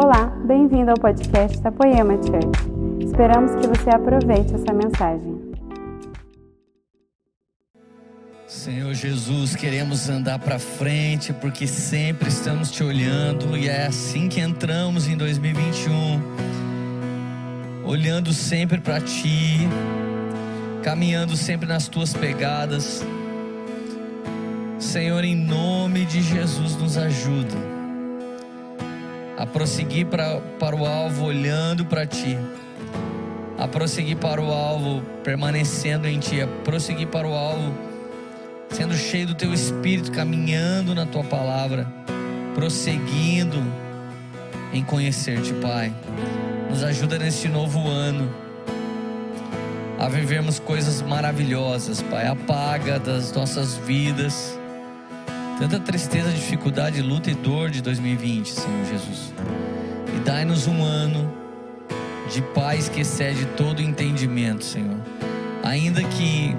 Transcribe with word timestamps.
Olá, 0.00 0.26
bem-vindo 0.46 0.92
ao 0.92 0.96
podcast 0.96 1.60
da 1.60 1.72
Poema 1.72 2.14
Church. 2.22 3.04
Esperamos 3.04 3.56
que 3.56 3.66
você 3.66 3.90
aproveite 3.90 4.54
essa 4.54 4.72
mensagem. 4.72 5.36
Senhor 8.46 8.94
Jesus, 8.94 9.56
queremos 9.56 10.08
andar 10.08 10.38
para 10.38 10.60
frente 10.60 11.32
porque 11.32 11.66
sempre 11.66 12.28
estamos 12.28 12.70
te 12.70 12.84
olhando 12.84 13.56
e 13.56 13.68
é 13.68 13.86
assim 13.86 14.28
que 14.28 14.38
entramos 14.38 15.08
em 15.08 15.16
2021, 15.16 16.22
olhando 17.84 18.32
sempre 18.32 18.80
para 18.80 19.00
ti, 19.00 19.66
caminhando 20.84 21.36
sempre 21.36 21.66
nas 21.66 21.88
tuas 21.88 22.14
pegadas. 22.14 23.04
Senhor, 24.78 25.24
em 25.24 25.34
nome 25.34 26.04
de 26.04 26.22
Jesus, 26.22 26.76
nos 26.76 26.96
ajuda 26.96 27.77
a 29.38 29.46
prosseguir 29.46 30.06
pra, 30.06 30.40
para 30.58 30.74
o 30.74 30.84
alvo 30.84 31.26
olhando 31.26 31.84
para 31.84 32.04
Ti, 32.04 32.36
a 33.56 33.68
prosseguir 33.68 34.16
para 34.16 34.42
o 34.42 34.52
alvo 34.52 35.00
permanecendo 35.22 36.08
em 36.08 36.18
Ti, 36.18 36.42
a 36.42 36.48
prosseguir 36.48 37.06
para 37.06 37.26
o 37.26 37.32
alvo 37.32 37.72
sendo 38.70 38.94
cheio 38.94 39.28
do 39.28 39.34
Teu 39.34 39.54
Espírito, 39.54 40.10
caminhando 40.10 40.92
na 40.92 41.06
Tua 41.06 41.22
palavra, 41.22 41.86
prosseguindo 42.52 43.62
em 44.72 44.82
conhecer-te, 44.82 45.52
Pai. 45.54 45.94
Nos 46.68 46.82
ajuda 46.82 47.16
neste 47.16 47.48
novo 47.48 47.88
ano 47.88 48.28
a 50.00 50.08
vivermos 50.08 50.58
coisas 50.58 51.00
maravilhosas, 51.00 52.02
Pai. 52.02 52.26
Apaga 52.26 52.98
das 52.98 53.32
nossas 53.32 53.76
vidas 53.76 54.58
tanta 55.58 55.80
tristeza, 55.80 56.30
dificuldade, 56.30 57.02
luta 57.02 57.30
e 57.30 57.34
dor 57.34 57.68
de 57.68 57.82
2020, 57.82 58.52
Senhor 58.52 58.84
Jesus. 58.86 59.34
E 60.16 60.20
dai-nos 60.20 60.68
um 60.68 60.84
ano 60.84 61.32
de 62.32 62.40
paz 62.40 62.88
que 62.88 63.00
excede 63.00 63.44
todo 63.56 63.82
entendimento, 63.82 64.64
Senhor. 64.64 64.98
Ainda 65.64 66.00
que, 66.04 66.54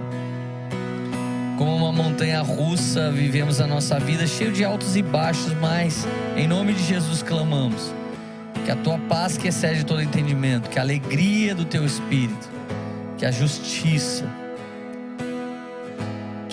como 1.57 1.77
uma 1.77 1.93
montanha 1.93 2.41
russa, 2.41 3.09
vivemos 3.09 3.61
a 3.61 3.67
nossa 3.67 3.97
vida 3.97 4.27
cheio 4.27 4.51
de 4.51 4.65
altos 4.65 4.97
e 4.97 5.01
baixos, 5.01 5.53
mas 5.53 6.05
em 6.35 6.47
nome 6.47 6.73
de 6.73 6.83
Jesus 6.83 7.23
clamamos. 7.23 7.93
Que 8.65 8.71
a 8.71 8.75
tua 8.75 8.97
paz 8.97 9.37
que 9.37 9.47
excede 9.47 9.85
todo 9.85 10.01
entendimento, 10.01 10.69
que 10.69 10.77
a 10.77 10.81
alegria 10.81 11.55
do 11.55 11.63
teu 11.63 11.85
espírito, 11.85 12.49
que 13.17 13.25
a 13.25 13.31
justiça, 13.31 14.25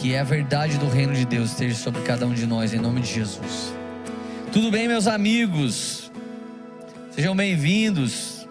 que 0.06 0.14
a 0.14 0.22
verdade 0.22 0.78
do 0.78 0.88
reino 0.88 1.12
de 1.12 1.24
Deus 1.24 1.50
esteja 1.50 1.74
sobre 1.74 2.00
cada 2.02 2.28
um 2.28 2.32
de 2.32 2.46
nós, 2.46 2.72
em 2.72 2.78
nome 2.78 3.00
de 3.00 3.12
Jesus. 3.12 3.74
Tudo 4.52 4.70
bem, 4.70 4.86
meus 4.86 5.08
amigos? 5.08 6.12
Sejam 7.10 7.34
bem-vindos. 7.34 8.46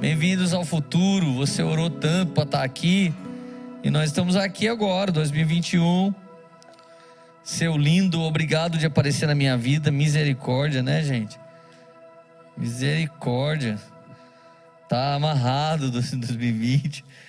Bem-vindos 0.00 0.54
ao 0.54 0.64
futuro. 0.64 1.34
Você 1.34 1.64
orou 1.64 1.90
tanto 1.90 2.30
para 2.30 2.44
estar 2.44 2.62
aqui 2.62 3.12
e 3.82 3.90
nós 3.90 4.10
estamos 4.10 4.36
aqui 4.36 4.68
agora, 4.68 5.10
2021. 5.10 6.14
Seu 7.42 7.76
lindo, 7.76 8.20
obrigado 8.20 8.78
de 8.78 8.86
aparecer 8.86 9.26
na 9.26 9.34
minha 9.34 9.56
vida. 9.56 9.90
Misericórdia, 9.90 10.80
né, 10.80 11.02
gente? 11.02 11.36
Misericórdia. 12.56 13.80
Tá 14.88 15.16
amarrado 15.16 15.90
2020. 15.90 17.04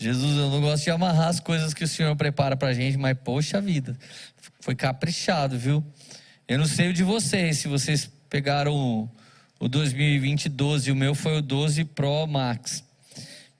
Jesus, 0.00 0.38
eu 0.38 0.48
não 0.48 0.60
gosto 0.60 0.84
de 0.84 0.90
amarrar 0.90 1.26
as 1.26 1.40
coisas 1.40 1.74
que 1.74 1.82
o 1.82 1.88
Senhor 1.88 2.14
prepara 2.14 2.56
pra 2.56 2.72
gente, 2.72 2.96
mas 2.96 3.18
poxa 3.18 3.60
vida, 3.60 3.98
foi 4.60 4.76
caprichado, 4.76 5.58
viu? 5.58 5.84
Eu 6.46 6.56
não 6.56 6.66
sei 6.66 6.90
o 6.90 6.92
de 6.92 7.02
vocês, 7.02 7.58
se 7.58 7.66
vocês 7.66 8.08
pegaram 8.30 8.72
o, 8.72 9.10
o 9.58 9.68
2020 9.68 10.48
12, 10.50 10.92
o 10.92 10.94
meu 10.94 11.16
foi 11.16 11.38
o 11.38 11.42
12 11.42 11.84
Pro 11.84 12.28
Max, 12.28 12.84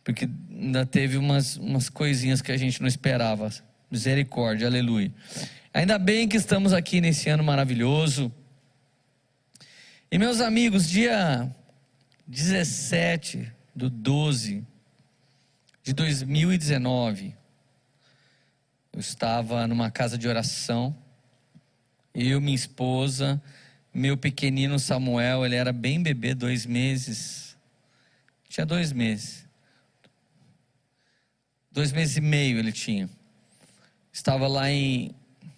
porque 0.05 0.31
ainda 0.49 0.87
teve 0.87 1.17
umas, 1.17 1.57
umas 1.57 1.89
coisinhas 1.89 2.41
que 2.41 2.53
a 2.53 2.57
gente 2.57 2.81
não 2.81 2.87
esperava. 2.87 3.51
Misericórdia, 3.91 4.69
aleluia. 4.69 5.13
Ainda 5.75 5.99
bem 5.99 6.29
que 6.29 6.37
estamos 6.37 6.73
aqui 6.73 7.01
nesse 7.01 7.29
ano 7.29 7.43
maravilhoso. 7.43 8.33
E 10.09 10.17
meus 10.19 10.41
amigos, 10.41 10.89
dia 10.89 11.51
17 12.29 13.51
do 13.75 13.91
12 13.91 14.65
de 15.89 15.95
2019, 15.95 17.35
eu 18.93 19.01
estava 19.01 19.67
numa 19.67 19.91
casa 19.91 20.19
de 20.19 20.29
oração, 20.29 20.95
eu, 22.15 22.43
minha 22.43 22.55
esposa, 22.55 23.43
meu 23.95 24.15
pequenino 24.15 24.79
Samuel, 24.79 25.47
ele 25.47 25.55
era 25.55 25.73
bem 25.73 26.03
bebê, 26.03 26.35
dois 26.35 26.67
meses, 26.67 27.57
tinha 28.51 28.67
dois 28.67 28.93
meses, 28.93 29.47
dois 31.73 31.91
meses 31.91 32.19
e 32.19 32.21
meio 32.21 32.59
ele 32.59 32.71
tinha. 32.71 33.09
Estava 34.13 34.47
lá 34.47 34.71
em, 34.71 35.15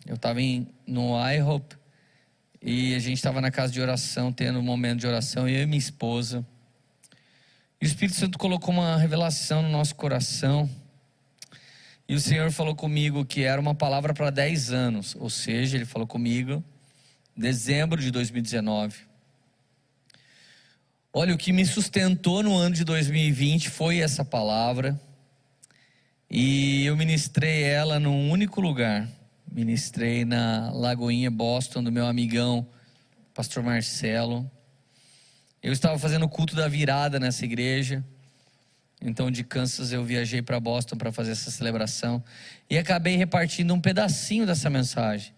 eu 0.06 0.14
estava 0.14 0.40
em, 0.40 0.68
no 0.86 1.16
IHOP, 1.28 1.76
e 2.62 2.94
a 2.94 3.00
gente 3.00 3.16
estava 3.16 3.40
na 3.40 3.50
casa 3.50 3.72
de 3.72 3.80
oração, 3.80 4.32
tendo 4.32 4.60
um 4.60 4.62
momento 4.62 5.00
de 5.00 5.08
oração, 5.08 5.48
eu 5.48 5.64
e 5.64 5.66
minha 5.66 5.76
esposa. 5.76 6.46
E 7.80 7.86
o 7.86 7.88
Espírito 7.88 8.18
Santo 8.18 8.38
colocou 8.38 8.74
uma 8.74 8.98
revelação 8.98 9.62
no 9.62 9.70
nosso 9.70 9.94
coração. 9.94 10.68
E 12.06 12.14
o 12.14 12.20
Senhor 12.20 12.52
falou 12.52 12.74
comigo 12.74 13.24
que 13.24 13.42
era 13.42 13.58
uma 13.58 13.74
palavra 13.74 14.12
para 14.12 14.28
10 14.28 14.70
anos. 14.70 15.16
Ou 15.18 15.30
seja, 15.30 15.78
Ele 15.78 15.86
falou 15.86 16.06
comigo, 16.06 16.62
dezembro 17.34 17.98
de 17.98 18.10
2019. 18.10 18.98
Olha, 21.10 21.34
o 21.34 21.38
que 21.38 21.54
me 21.54 21.64
sustentou 21.64 22.42
no 22.42 22.54
ano 22.54 22.74
de 22.74 22.84
2020 22.84 23.70
foi 23.70 24.00
essa 24.00 24.26
palavra. 24.26 25.00
E 26.30 26.84
eu 26.84 26.94
ministrei 26.98 27.62
ela 27.62 27.98
num 27.98 28.30
único 28.30 28.60
lugar. 28.60 29.08
Ministrei 29.50 30.26
na 30.26 30.70
Lagoinha 30.70 31.30
Boston, 31.30 31.82
do 31.82 31.90
meu 31.90 32.06
amigão, 32.06 32.68
Pastor 33.32 33.62
Marcelo. 33.62 34.48
Eu 35.62 35.72
estava 35.74 35.98
fazendo 35.98 36.24
o 36.24 36.28
culto 36.28 36.56
da 36.56 36.68
virada 36.68 37.20
nessa 37.20 37.44
igreja. 37.44 38.02
Então, 39.02 39.30
de 39.30 39.44
Kansas, 39.44 39.92
eu 39.92 40.02
viajei 40.02 40.40
para 40.40 40.58
Boston 40.58 40.96
para 40.96 41.12
fazer 41.12 41.32
essa 41.32 41.50
celebração. 41.50 42.24
E 42.68 42.78
acabei 42.78 43.16
repartindo 43.16 43.74
um 43.74 43.80
pedacinho 43.80 44.46
dessa 44.46 44.70
mensagem. 44.70 45.34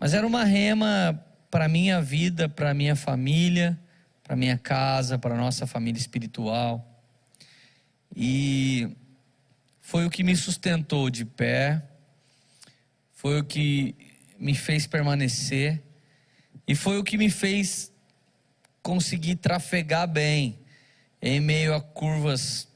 Mas 0.00 0.14
era 0.14 0.26
uma 0.26 0.42
rema 0.42 1.24
para 1.48 1.68
minha 1.68 2.02
vida, 2.02 2.48
para 2.48 2.74
minha 2.74 2.96
família, 2.96 3.78
para 4.24 4.34
minha 4.34 4.58
casa, 4.58 5.16
para 5.16 5.36
nossa 5.36 5.64
família 5.64 6.00
espiritual. 6.00 7.00
E 8.16 8.96
foi 9.80 10.04
o 10.04 10.10
que 10.10 10.24
me 10.24 10.34
sustentou 10.34 11.08
de 11.08 11.24
pé, 11.24 11.82
foi 13.12 13.38
o 13.38 13.44
que 13.44 13.94
me 14.40 14.54
fez 14.56 14.86
permanecer, 14.88 15.80
e 16.66 16.74
foi 16.74 16.98
o 16.98 17.04
que 17.04 17.16
me 17.16 17.30
fez 17.30 17.91
conseguir 18.82 19.36
trafegar 19.36 20.08
bem 20.08 20.58
em 21.20 21.40
meio 21.40 21.74
a 21.74 21.80
curvas 21.80 22.66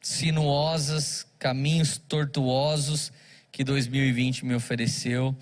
sinuosas, 0.00 1.26
caminhos 1.38 1.96
tortuosos 1.96 3.12
que 3.50 3.64
2020 3.64 4.44
me 4.44 4.54
ofereceu, 4.54 5.36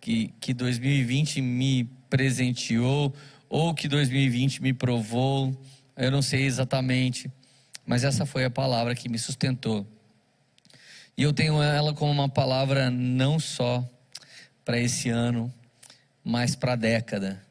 que, 0.00 0.32
que 0.40 0.54
2020 0.54 1.40
me 1.42 1.84
presenteou, 2.08 3.14
ou 3.48 3.74
que 3.74 3.88
2020 3.88 4.62
me 4.62 4.72
provou, 4.72 5.56
eu 5.96 6.10
não 6.10 6.22
sei 6.22 6.44
exatamente, 6.44 7.30
mas 7.84 8.04
essa 8.04 8.24
foi 8.24 8.44
a 8.44 8.50
palavra 8.50 8.94
que 8.94 9.08
me 9.08 9.18
sustentou. 9.18 9.86
E 11.16 11.22
eu 11.22 11.32
tenho 11.32 11.62
ela 11.62 11.92
como 11.92 12.12
uma 12.12 12.28
palavra 12.28 12.90
não 12.90 13.38
só 13.38 13.84
para 14.64 14.78
esse 14.78 15.08
ano, 15.08 15.52
mas 16.24 16.54
para 16.54 16.72
a 16.72 16.76
década. 16.76 17.44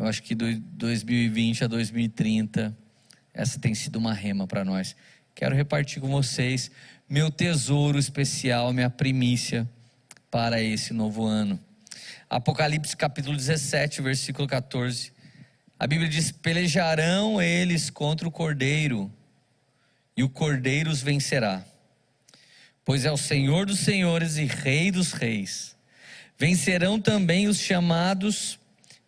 Eu 0.00 0.06
acho 0.06 0.22
que 0.22 0.34
de 0.34 0.54
2020 0.54 1.64
a 1.64 1.66
2030, 1.66 2.74
essa 3.34 3.58
tem 3.58 3.74
sido 3.74 3.96
uma 3.96 4.14
rema 4.14 4.46
para 4.46 4.64
nós. 4.64 4.96
Quero 5.34 5.54
repartir 5.54 6.00
com 6.00 6.08
vocês 6.08 6.70
meu 7.06 7.30
tesouro 7.30 7.98
especial, 7.98 8.72
minha 8.72 8.88
primícia 8.88 9.68
para 10.30 10.62
esse 10.62 10.94
novo 10.94 11.26
ano. 11.26 11.60
Apocalipse 12.30 12.96
capítulo 12.96 13.36
17, 13.36 14.00
versículo 14.00 14.48
14. 14.48 15.12
A 15.78 15.86
Bíblia 15.86 16.08
diz: 16.08 16.32
Pelejarão 16.32 17.42
eles 17.42 17.90
contra 17.90 18.26
o 18.26 18.30
cordeiro, 18.30 19.12
e 20.16 20.22
o 20.22 20.30
cordeiro 20.30 20.90
os 20.90 21.02
vencerá. 21.02 21.62
Pois 22.86 23.04
é 23.04 23.12
o 23.12 23.18
Senhor 23.18 23.66
dos 23.66 23.80
senhores 23.80 24.38
e 24.38 24.46
Rei 24.46 24.90
dos 24.90 25.12
reis. 25.12 25.76
Vencerão 26.38 26.98
também 26.98 27.48
os 27.48 27.58
chamados 27.58 28.59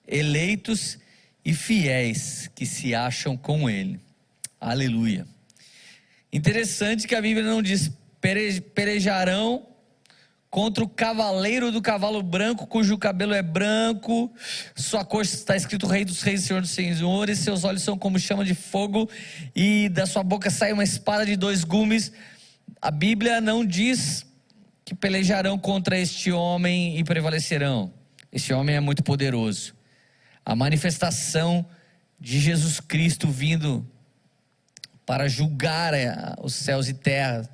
eleitos 0.06 0.98
e 1.44 1.52
fiéis 1.52 2.50
que 2.54 2.64
se 2.66 2.94
acham 2.94 3.36
com 3.36 3.68
Ele. 3.68 4.00
Aleluia. 4.60 5.26
Interessante 6.32 7.06
que 7.06 7.14
a 7.14 7.20
Bíblia 7.20 7.44
não 7.44 7.60
diz 7.60 7.90
perejarão 8.74 9.66
contra 10.48 10.84
o 10.84 10.88
cavaleiro 10.88 11.72
do 11.72 11.80
cavalo 11.80 12.22
branco, 12.22 12.66
cujo 12.66 12.98
cabelo 12.98 13.32
é 13.32 13.42
branco, 13.42 14.30
sua 14.76 15.02
cor 15.02 15.22
está 15.22 15.56
escrito 15.56 15.86
Rei 15.86 16.04
dos 16.04 16.20
Reis, 16.20 16.42
Senhor 16.42 16.60
dos 16.60 16.70
Senhores, 16.70 17.38
seus 17.38 17.64
olhos 17.64 17.82
são 17.82 17.96
como 17.96 18.18
chama 18.18 18.44
de 18.44 18.54
fogo, 18.54 19.08
e 19.56 19.88
da 19.88 20.04
sua 20.04 20.22
boca 20.22 20.50
sai 20.50 20.72
uma 20.72 20.84
espada 20.84 21.24
de 21.24 21.36
dois 21.36 21.64
gumes. 21.64 22.12
A 22.82 22.90
Bíblia 22.90 23.40
não 23.40 23.64
diz 23.64 24.26
que 24.84 24.94
pelejarão 24.94 25.58
contra 25.58 25.98
este 25.98 26.30
homem 26.30 26.98
e 26.98 27.04
prevalecerão. 27.04 27.90
Este 28.30 28.52
homem 28.52 28.76
é 28.76 28.80
muito 28.80 29.02
poderoso. 29.02 29.74
A 30.44 30.54
manifestação 30.56 31.64
de 32.18 32.38
Jesus 32.40 32.80
Cristo 32.80 33.28
vindo 33.28 33.86
para 35.04 35.28
julgar 35.28 35.94
eh, 35.94 36.14
os 36.40 36.54
céus 36.54 36.88
e 36.88 36.94
terra 36.94 37.48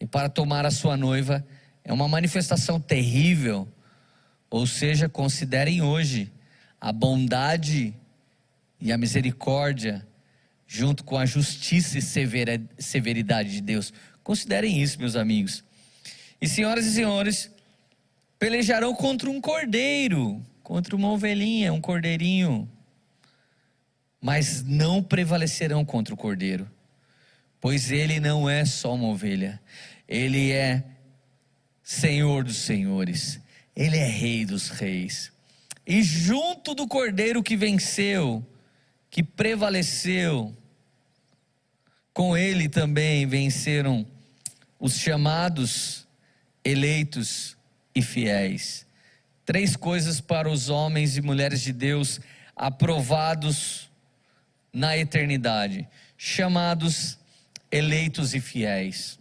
e 0.00 0.06
para 0.06 0.28
tomar 0.28 0.66
a 0.66 0.70
sua 0.70 0.96
noiva 0.96 1.44
é 1.84 1.92
uma 1.92 2.08
manifestação 2.08 2.80
terrível. 2.80 3.68
Ou 4.50 4.66
seja, 4.66 5.08
considerem 5.08 5.82
hoje 5.82 6.32
a 6.80 6.92
bondade 6.92 7.94
e 8.80 8.92
a 8.92 8.98
misericórdia, 8.98 10.06
junto 10.66 11.04
com 11.04 11.16
a 11.16 11.26
justiça 11.26 11.98
e 11.98 12.02
severidade 12.78 13.50
de 13.50 13.60
Deus. 13.60 13.92
Considerem 14.22 14.82
isso, 14.82 14.98
meus 14.98 15.16
amigos. 15.16 15.64
E 16.40 16.48
senhoras 16.48 16.84
e 16.84 16.92
senhores, 16.92 17.50
pelejarão 18.38 18.94
contra 18.94 19.30
um 19.30 19.40
cordeiro, 19.40 20.44
contra 20.64 20.96
uma 20.96 21.10
ovelhinha, 21.10 21.72
um 21.72 21.80
cordeirinho, 21.80 22.68
mas 24.20 24.64
não 24.64 25.02
prevalecerão 25.02 25.84
contra 25.84 26.12
o 26.12 26.16
cordeiro, 26.16 26.68
pois 27.60 27.92
ele 27.92 28.18
não 28.18 28.50
é 28.50 28.64
só 28.64 28.94
uma 28.94 29.08
ovelha, 29.08 29.60
ele 30.08 30.50
é 30.50 30.82
Senhor 31.84 32.42
dos 32.42 32.56
senhores, 32.56 33.38
Ele 33.76 33.98
é 33.98 34.06
Rei 34.06 34.46
dos 34.46 34.70
reis. 34.70 35.30
E 35.86 36.02
junto 36.02 36.74
do 36.74 36.88
cordeiro 36.88 37.42
que 37.42 37.58
venceu, 37.58 38.44
que 39.10 39.22
prevaleceu, 39.22 40.56
com 42.14 42.34
ele 42.34 42.70
também 42.70 43.26
venceram 43.26 44.06
os 44.80 44.94
chamados, 44.94 46.08
eleitos 46.64 47.54
e 47.94 48.00
fiéis. 48.00 48.86
Três 49.44 49.76
coisas 49.76 50.20
para 50.20 50.48
os 50.48 50.70
homens 50.70 51.16
e 51.16 51.20
mulheres 51.20 51.60
de 51.60 51.72
Deus 51.72 52.20
aprovados 52.56 53.90
na 54.72 54.96
eternidade: 54.96 55.86
chamados, 56.16 57.18
eleitos 57.70 58.34
e 58.34 58.40
fiéis. 58.40 59.18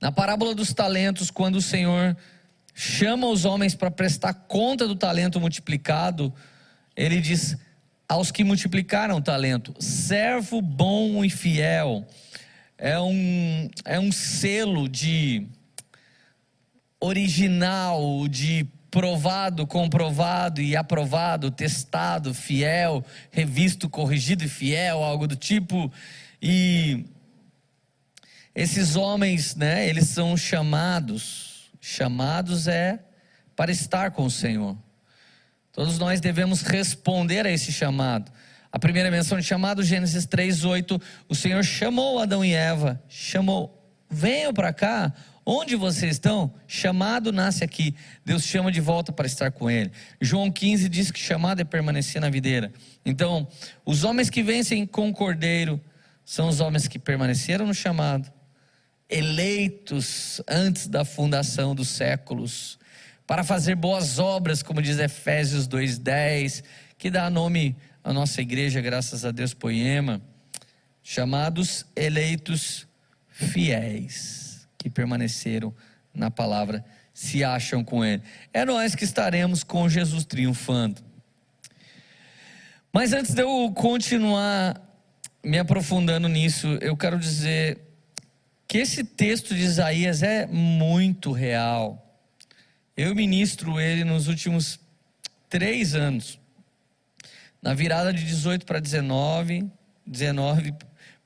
Na 0.00 0.10
parábola 0.10 0.54
dos 0.54 0.74
talentos, 0.74 1.30
quando 1.30 1.56
o 1.56 1.62
Senhor 1.62 2.16
chama 2.74 3.28
os 3.28 3.44
homens 3.44 3.74
para 3.74 3.90
prestar 3.90 4.34
conta 4.34 4.86
do 4.86 4.96
talento 4.96 5.40
multiplicado, 5.40 6.34
ele 6.96 7.20
diz 7.20 7.56
aos 8.08 8.30
que 8.30 8.42
multiplicaram 8.42 9.16
o 9.16 9.22
talento: 9.22 9.74
servo 9.78 10.60
bom 10.60 11.24
e 11.24 11.30
fiel. 11.30 12.06
É 12.76 12.98
um, 12.98 13.70
é 13.84 14.00
um 14.00 14.10
selo 14.10 14.88
de 14.88 15.46
original, 17.00 18.26
de 18.28 18.66
provado, 18.94 19.66
comprovado 19.66 20.62
e 20.62 20.76
aprovado, 20.76 21.50
testado, 21.50 22.32
fiel, 22.32 23.04
revisto, 23.28 23.88
corrigido 23.88 24.44
e 24.44 24.48
fiel, 24.48 25.02
algo 25.02 25.26
do 25.26 25.34
tipo. 25.34 25.92
E 26.40 27.04
esses 28.54 28.94
homens, 28.94 29.56
né, 29.56 29.88
eles 29.88 30.06
são 30.06 30.36
chamados, 30.36 31.72
chamados 31.80 32.68
é 32.68 33.00
para 33.56 33.72
estar 33.72 34.12
com 34.12 34.26
o 34.26 34.30
Senhor. 34.30 34.78
Todos 35.72 35.98
nós 35.98 36.20
devemos 36.20 36.62
responder 36.62 37.48
a 37.48 37.50
esse 37.50 37.72
chamado. 37.72 38.30
A 38.70 38.78
primeira 38.78 39.10
menção 39.10 39.40
de 39.40 39.44
chamado, 39.44 39.82
Gênesis 39.82 40.24
3:8, 40.24 41.02
o 41.28 41.34
Senhor 41.34 41.64
chamou 41.64 42.20
Adão 42.20 42.44
e 42.44 42.52
Eva, 42.52 43.02
chamou, 43.08 43.92
venham 44.08 44.54
para 44.54 44.72
cá, 44.72 45.12
onde 45.44 45.76
vocês 45.76 46.12
estão? 46.12 46.52
Chamado 46.66 47.32
nasce 47.32 47.62
aqui. 47.64 47.94
Deus 48.24 48.44
chama 48.44 48.72
de 48.72 48.80
volta 48.80 49.12
para 49.12 49.26
estar 49.26 49.50
com 49.50 49.70
ele. 49.70 49.90
João 50.20 50.50
15 50.50 50.88
diz 50.88 51.10
que 51.10 51.18
chamado 51.18 51.60
é 51.60 51.64
permanecer 51.64 52.20
na 52.20 52.30
videira. 52.30 52.72
Então, 53.04 53.46
os 53.84 54.04
homens 54.04 54.30
que 54.30 54.42
vencem 54.42 54.86
com 54.86 55.08
o 55.08 55.12
cordeiro 55.12 55.80
são 56.24 56.48
os 56.48 56.60
homens 56.60 56.88
que 56.88 56.98
permaneceram 56.98 57.66
no 57.66 57.74
chamado 57.74 58.32
eleitos 59.08 60.40
antes 60.48 60.88
da 60.88 61.04
fundação 61.04 61.74
dos 61.74 61.88
séculos, 61.88 62.78
para 63.26 63.44
fazer 63.44 63.74
boas 63.74 64.18
obras, 64.18 64.62
como 64.62 64.82
diz 64.82 64.98
Efésios 64.98 65.66
2:10, 65.66 66.62
que 66.98 67.10
dá 67.10 67.30
nome 67.30 67.76
à 68.02 68.12
nossa 68.12 68.42
igreja, 68.42 68.80
graças 68.80 69.24
a 69.24 69.30
Deus, 69.30 69.54
Poema, 69.54 70.20
chamados 71.02 71.86
eleitos 71.94 72.86
fiéis, 73.30 74.43
que 74.84 74.90
permaneceram 74.90 75.74
na 76.12 76.30
palavra, 76.30 76.84
se 77.14 77.42
acham 77.42 77.82
com 77.82 78.04
ele. 78.04 78.22
É 78.52 78.66
nós 78.66 78.94
que 78.94 79.02
estaremos 79.02 79.64
com 79.64 79.88
Jesus 79.88 80.26
triunfando. 80.26 81.00
Mas 82.92 83.14
antes 83.14 83.32
de 83.32 83.40
eu 83.40 83.72
continuar 83.74 84.78
me 85.42 85.58
aprofundando 85.58 86.28
nisso, 86.28 86.66
eu 86.82 86.94
quero 86.98 87.18
dizer 87.18 87.80
que 88.68 88.76
esse 88.76 89.02
texto 89.02 89.54
de 89.54 89.62
Isaías 89.62 90.22
é 90.22 90.46
muito 90.46 91.32
real. 91.32 92.20
Eu 92.94 93.14
ministro 93.14 93.80
ele 93.80 94.04
nos 94.04 94.28
últimos 94.28 94.78
três 95.48 95.94
anos. 95.94 96.38
Na 97.62 97.72
virada 97.72 98.12
de 98.12 98.22
18 98.22 98.66
para 98.66 98.80
19, 98.80 99.66
19 100.06 100.74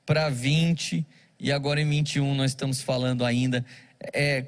para 0.05 0.29
20, 0.29 1.05
e 1.39 1.51
agora 1.51 1.79
em 1.79 1.89
21 1.89 2.35
nós 2.35 2.51
estamos 2.51 2.81
falando 2.81 3.23
ainda. 3.23 3.65
É, 4.13 4.45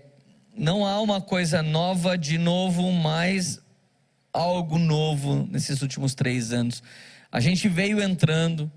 não 0.55 0.85
há 0.85 0.99
uma 0.99 1.21
coisa 1.21 1.63
nova 1.63 2.17
de 2.17 2.37
novo, 2.37 2.91
mas 2.91 3.61
algo 4.33 4.77
novo 4.77 5.47
nesses 5.49 5.81
últimos 5.81 6.13
três 6.13 6.51
anos. 6.51 6.83
A 7.31 7.39
gente 7.39 7.69
veio 7.69 8.01
entrando, 8.01 8.69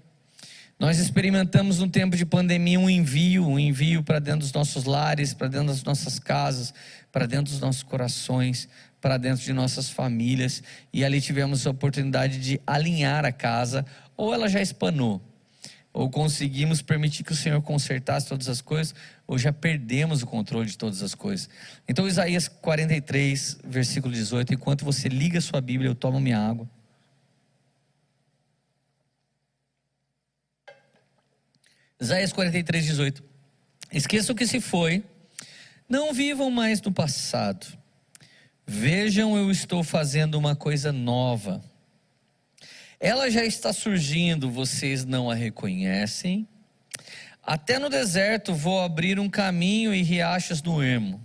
nós 0.79 0.99
experimentamos 0.99 1.79
no 1.79 1.89
tempo 1.89 2.17
de 2.17 2.25
pandemia 2.25 2.79
um 2.79 2.89
envio, 2.89 3.47
um 3.47 3.59
envio 3.59 4.03
para 4.03 4.19
dentro 4.19 4.41
dos 4.41 4.53
nossos 4.53 4.85
lares, 4.85 5.35
para 5.35 5.49
dentro 5.49 5.69
das 5.69 5.83
nossas 5.83 6.19
casas, 6.19 6.73
para 7.11 7.27
dentro 7.27 7.53
dos 7.53 7.61
nossos 7.61 7.83
corações, 7.83 8.69
para 9.01 9.17
dentro 9.17 9.45
de 9.45 9.53
nossas 9.53 9.91
famílias, 9.91 10.63
e 10.93 11.05
ali 11.05 11.21
tivemos 11.21 11.67
a 11.67 11.71
oportunidade 11.71 12.39
de 12.39 12.61
alinhar 12.67 13.25
a 13.25 13.33
casa, 13.33 13.85
ou 14.17 14.33
ela 14.33 14.49
já 14.49 14.63
espanou, 14.63 15.21
ou 15.95 16.11
conseguimos 16.11 16.83
permitir 16.83 17.23
que 17.23 17.31
o 17.31 17.37
Senhor 17.37 17.63
consertasse 17.63 18.27
todas 18.27 18.49
as 18.49 18.61
coisas, 18.61 18.93
ou 19.29 19.39
já 19.39 19.53
perdemos 19.53 20.25
o 20.25 20.27
controle 20.27 20.69
de 20.69 20.77
todas 20.77 21.01
as 21.05 21.15
coisas. 21.15 21.49
Então, 21.89 22.09
Isaías 22.09 22.49
43, 22.49 23.61
versículo 23.65 24.13
18: 24.13 24.53
enquanto 24.53 24.85
você 24.85 25.09
liga 25.09 25.41
sua 25.41 25.61
Bíblia, 25.61 25.89
eu 25.89 25.95
tomo 25.95 26.19
minha 26.19 26.39
água. 26.39 26.69
Isaías 32.01 32.33
43, 32.33 32.87
18. 32.87 33.23
Esqueça 33.93 34.33
o 34.33 34.35
que 34.35 34.49
se 34.49 34.61
foi, 34.61 35.05
não 35.89 36.13
vivam 36.13 36.51
mais 36.51 36.83
no 36.83 36.93
passado. 36.93 37.67
Vejam, 38.67 39.37
eu 39.37 39.49
estou 39.49 39.85
fazendo 39.85 40.35
uma 40.35 40.57
coisa 40.57 40.91
nova. 40.91 41.63
Ela 43.05 43.31
já 43.31 43.45
está 43.45 43.71
surgindo, 43.71 44.51
vocês 44.51 45.05
não 45.05 45.31
a 45.31 45.35
reconhecem. 45.35 46.49
Até 47.43 47.79
no 47.79 47.91
deserto 47.91 48.55
vou 48.55 48.81
abrir 48.81 49.21
um 49.21 49.29
caminho 49.29 49.95
e 49.95 50.01
riachos 50.01 50.63
no 50.63 50.83
ermo. 50.83 51.21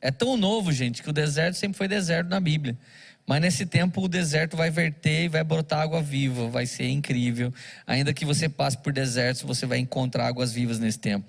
É 0.00 0.12
tão 0.12 0.36
novo, 0.36 0.70
gente, 0.70 1.02
que 1.02 1.10
o 1.10 1.12
deserto 1.12 1.56
sempre 1.56 1.76
foi 1.76 1.88
deserto 1.88 2.28
na 2.28 2.38
Bíblia. 2.38 2.78
Mas 3.26 3.40
nesse 3.40 3.66
tempo 3.66 4.00
o 4.00 4.06
deserto 4.06 4.56
vai 4.56 4.70
verter 4.70 5.24
e 5.24 5.28
vai 5.28 5.42
brotar 5.42 5.80
água 5.80 6.00
viva, 6.00 6.46
vai 6.46 6.66
ser 6.66 6.88
incrível. 6.88 7.52
Ainda 7.84 8.14
que 8.14 8.24
você 8.24 8.48
passe 8.48 8.78
por 8.78 8.92
desertos, 8.92 9.42
você 9.42 9.66
vai 9.66 9.78
encontrar 9.78 10.28
águas 10.28 10.52
vivas 10.52 10.78
nesse 10.78 11.00
tempo. 11.00 11.26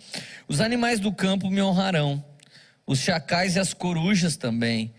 Os 0.47 0.61
animais 0.61 0.99
do 0.99 1.11
campo 1.11 1.49
me 1.49 1.63
honrarão, 1.63 2.23
os 2.85 2.99
chacais 2.99 3.55
e 3.55 3.59
as 3.59 3.73
corujas 3.73 4.37
também, 4.37 4.93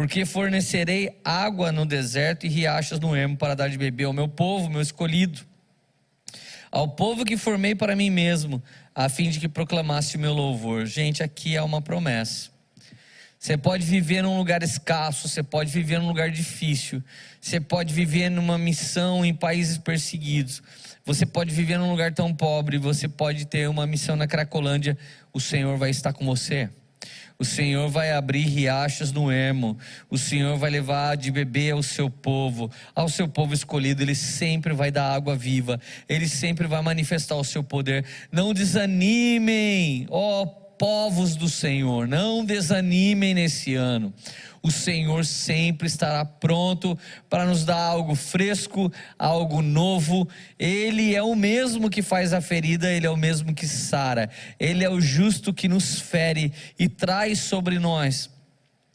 porque 0.00 0.24
fornecerei 0.24 1.20
água 1.22 1.70
no 1.70 1.84
deserto 1.84 2.46
e 2.46 2.48
riachos 2.48 2.98
no 2.98 3.14
ermo 3.14 3.36
para 3.36 3.54
dar 3.54 3.68
de 3.68 3.76
beber 3.76 4.04
ao 4.04 4.14
meu 4.14 4.26
povo, 4.26 4.70
meu 4.70 4.80
escolhido. 4.80 5.42
Ao 6.70 6.88
povo 6.88 7.22
que 7.22 7.36
formei 7.36 7.74
para 7.74 7.94
mim 7.94 8.08
mesmo, 8.08 8.62
a 8.94 9.10
fim 9.10 9.28
de 9.28 9.38
que 9.38 9.46
proclamasse 9.46 10.16
o 10.16 10.18
meu 10.18 10.32
louvor. 10.32 10.86
Gente, 10.86 11.22
aqui 11.22 11.54
é 11.54 11.60
uma 11.60 11.82
promessa. 11.82 12.48
Você 13.38 13.58
pode 13.58 13.84
viver 13.84 14.22
num 14.22 14.38
lugar 14.38 14.62
escasso, 14.62 15.28
você 15.28 15.42
pode 15.42 15.70
viver 15.70 15.98
num 15.98 16.08
lugar 16.08 16.30
difícil, 16.30 17.04
você 17.38 17.60
pode 17.60 17.92
viver 17.92 18.30
numa 18.30 18.56
missão 18.56 19.22
em 19.22 19.34
países 19.34 19.76
perseguidos, 19.76 20.62
você 21.04 21.26
pode 21.26 21.54
viver 21.54 21.78
num 21.78 21.90
lugar 21.90 22.14
tão 22.14 22.34
pobre, 22.34 22.78
você 22.78 23.06
pode 23.06 23.44
ter 23.44 23.68
uma 23.68 23.86
missão 23.86 24.16
na 24.16 24.26
Cracolândia, 24.26 24.96
o 25.30 25.38
Senhor 25.38 25.76
vai 25.76 25.90
estar 25.90 26.14
com 26.14 26.24
você. 26.24 26.70
O 27.40 27.44
Senhor 27.44 27.88
vai 27.88 28.12
abrir 28.12 28.42
riachos 28.42 29.12
no 29.12 29.32
ermo. 29.32 29.78
O 30.10 30.18
Senhor 30.18 30.58
vai 30.58 30.68
levar 30.68 31.16
de 31.16 31.30
beber 31.30 31.70
ao 31.70 31.82
seu 31.82 32.10
povo, 32.10 32.70
ao 32.94 33.08
seu 33.08 33.26
povo 33.26 33.54
escolhido. 33.54 34.02
Ele 34.02 34.14
sempre 34.14 34.74
vai 34.74 34.90
dar 34.90 35.10
água 35.10 35.34
viva. 35.34 35.80
Ele 36.06 36.28
sempre 36.28 36.66
vai 36.66 36.82
manifestar 36.82 37.36
o 37.36 37.42
seu 37.42 37.64
poder. 37.64 38.04
Não 38.30 38.52
desanimem, 38.52 40.06
ó 40.10 40.46
povos 40.80 41.36
do 41.36 41.46
Senhor. 41.46 42.08
Não 42.08 42.42
desanimem 42.42 43.34
nesse 43.34 43.74
ano 43.74 44.14
o 44.62 44.70
Senhor 44.70 45.24
sempre 45.24 45.86
estará 45.86 46.24
pronto 46.24 46.98
para 47.28 47.46
nos 47.46 47.64
dar 47.64 47.80
algo 47.80 48.14
fresco, 48.14 48.92
algo 49.18 49.62
novo. 49.62 50.28
Ele 50.58 51.14
é 51.14 51.22
o 51.22 51.34
mesmo 51.34 51.88
que 51.88 52.02
faz 52.02 52.32
a 52.32 52.40
ferida, 52.40 52.90
ele 52.90 53.06
é 53.06 53.10
o 53.10 53.16
mesmo 53.16 53.54
que 53.54 53.66
sara. 53.66 54.28
Ele 54.58 54.84
é 54.84 54.90
o 54.90 55.00
justo 55.00 55.52
que 55.52 55.68
nos 55.68 56.00
fere 56.00 56.52
e 56.78 56.88
traz 56.88 57.40
sobre 57.40 57.78
nós 57.78 58.30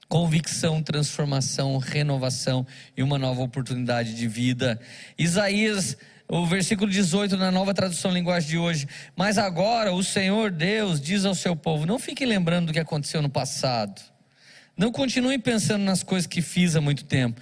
convicção, 0.08 0.84
transformação, 0.84 1.78
renovação 1.80 2.66
e 2.96 3.02
uma 3.02 3.18
nova 3.18 3.42
oportunidade 3.42 4.14
de 4.14 4.28
vida. 4.28 4.80
Isaías 5.18 5.98
o 6.28 6.46
versículo 6.46 6.90
18 6.90 7.38
na 7.38 7.52
nova 7.52 7.74
tradução 7.74 8.12
linguagem 8.12 8.50
de 8.50 8.58
hoje. 8.58 8.88
Mas 9.16 9.38
agora 9.38 9.94
o 9.94 10.04
Senhor 10.04 10.52
Deus 10.52 11.00
diz 11.00 11.26
ao 11.26 11.36
seu 11.36 11.56
povo: 11.56 11.86
não 11.86 12.00
fique 12.00 12.26
lembrando 12.26 12.68
do 12.68 12.74
que 12.74 12.80
aconteceu 12.80 13.22
no 13.22 13.30
passado. 13.30 14.02
Não 14.78 14.92
continue 14.92 15.38
pensando 15.38 15.84
nas 15.84 16.04
coisas 16.04 16.28
que 16.28 16.42
fiz 16.42 16.76
há 16.76 16.82
muito 16.82 17.06
tempo. 17.06 17.40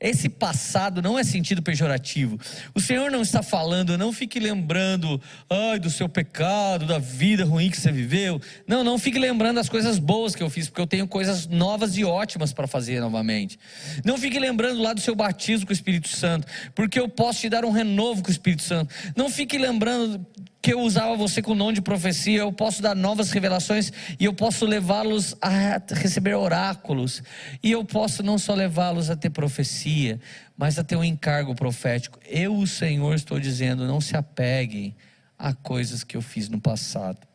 Esse 0.00 0.28
passado 0.28 1.02
não 1.02 1.18
é 1.18 1.24
sentido 1.24 1.60
pejorativo. 1.60 2.38
O 2.72 2.80
Senhor 2.80 3.10
não 3.10 3.20
está 3.20 3.42
falando, 3.42 3.98
não 3.98 4.12
fique 4.12 4.38
lembrando, 4.38 5.20
ai, 5.50 5.80
do 5.80 5.90
seu 5.90 6.08
pecado, 6.08 6.86
da 6.86 7.00
vida 7.00 7.44
ruim 7.44 7.68
que 7.68 7.76
você 7.76 7.90
viveu. 7.90 8.40
Não, 8.64 8.84
não 8.84 8.96
fique 8.96 9.18
lembrando 9.18 9.56
das 9.56 9.68
coisas 9.68 9.98
boas 9.98 10.36
que 10.36 10.42
eu 10.42 10.48
fiz, 10.48 10.68
porque 10.68 10.80
eu 10.80 10.86
tenho 10.86 11.08
coisas 11.08 11.48
novas 11.48 11.96
e 11.96 12.04
ótimas 12.04 12.52
para 12.52 12.68
fazer 12.68 13.00
novamente. 13.00 13.58
Não 14.04 14.16
fique 14.16 14.38
lembrando 14.38 14.80
lá 14.80 14.92
do 14.92 15.00
seu 15.00 15.16
batismo 15.16 15.66
com 15.66 15.72
o 15.72 15.74
Espírito 15.74 16.08
Santo, 16.08 16.46
porque 16.76 17.00
eu 17.00 17.08
posso 17.08 17.40
te 17.40 17.48
dar 17.48 17.64
um 17.64 17.72
renovo 17.72 18.22
com 18.22 18.28
o 18.28 18.32
Espírito 18.32 18.62
Santo. 18.62 18.94
Não 19.16 19.28
fique 19.28 19.58
lembrando 19.58 20.24
que 20.60 20.72
eu 20.72 20.80
usava 20.80 21.16
você 21.16 21.40
com 21.40 21.52
o 21.52 21.54
nome 21.54 21.74
de 21.74 21.80
profecia, 21.80 22.40
eu 22.40 22.52
posso 22.52 22.82
dar 22.82 22.94
novas 22.94 23.30
revelações 23.30 23.92
e 24.18 24.24
eu 24.24 24.34
posso 24.34 24.66
levá-los 24.66 25.36
a 25.40 25.80
receber 25.94 26.34
oráculos, 26.34 27.22
e 27.62 27.70
eu 27.70 27.84
posso 27.84 28.22
não 28.22 28.38
só 28.38 28.54
levá-los 28.54 29.08
a 29.08 29.16
ter 29.16 29.30
profecia, 29.30 30.20
mas 30.56 30.78
a 30.78 30.84
ter 30.84 30.96
um 30.96 31.04
encargo 31.04 31.54
profético. 31.54 32.18
Eu, 32.26 32.56
o 32.56 32.66
Senhor, 32.66 33.14
estou 33.14 33.38
dizendo: 33.38 33.86
não 33.86 34.00
se 34.00 34.16
apeguem 34.16 34.96
a 35.38 35.54
coisas 35.54 36.02
que 36.02 36.16
eu 36.16 36.22
fiz 36.22 36.48
no 36.48 36.60
passado. 36.60 37.26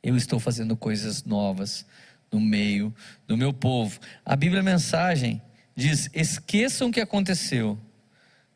Eu 0.00 0.16
estou 0.16 0.38
fazendo 0.38 0.76
coisas 0.76 1.24
novas 1.24 1.84
no 2.30 2.40
meio 2.40 2.94
do 3.26 3.36
meu 3.36 3.52
povo. 3.52 3.98
A 4.24 4.36
Bíblia 4.36 4.62
Mensagem 4.62 5.42
diz: 5.74 6.08
esqueçam 6.14 6.88
o 6.88 6.92
que 6.92 7.00
aconteceu. 7.00 7.76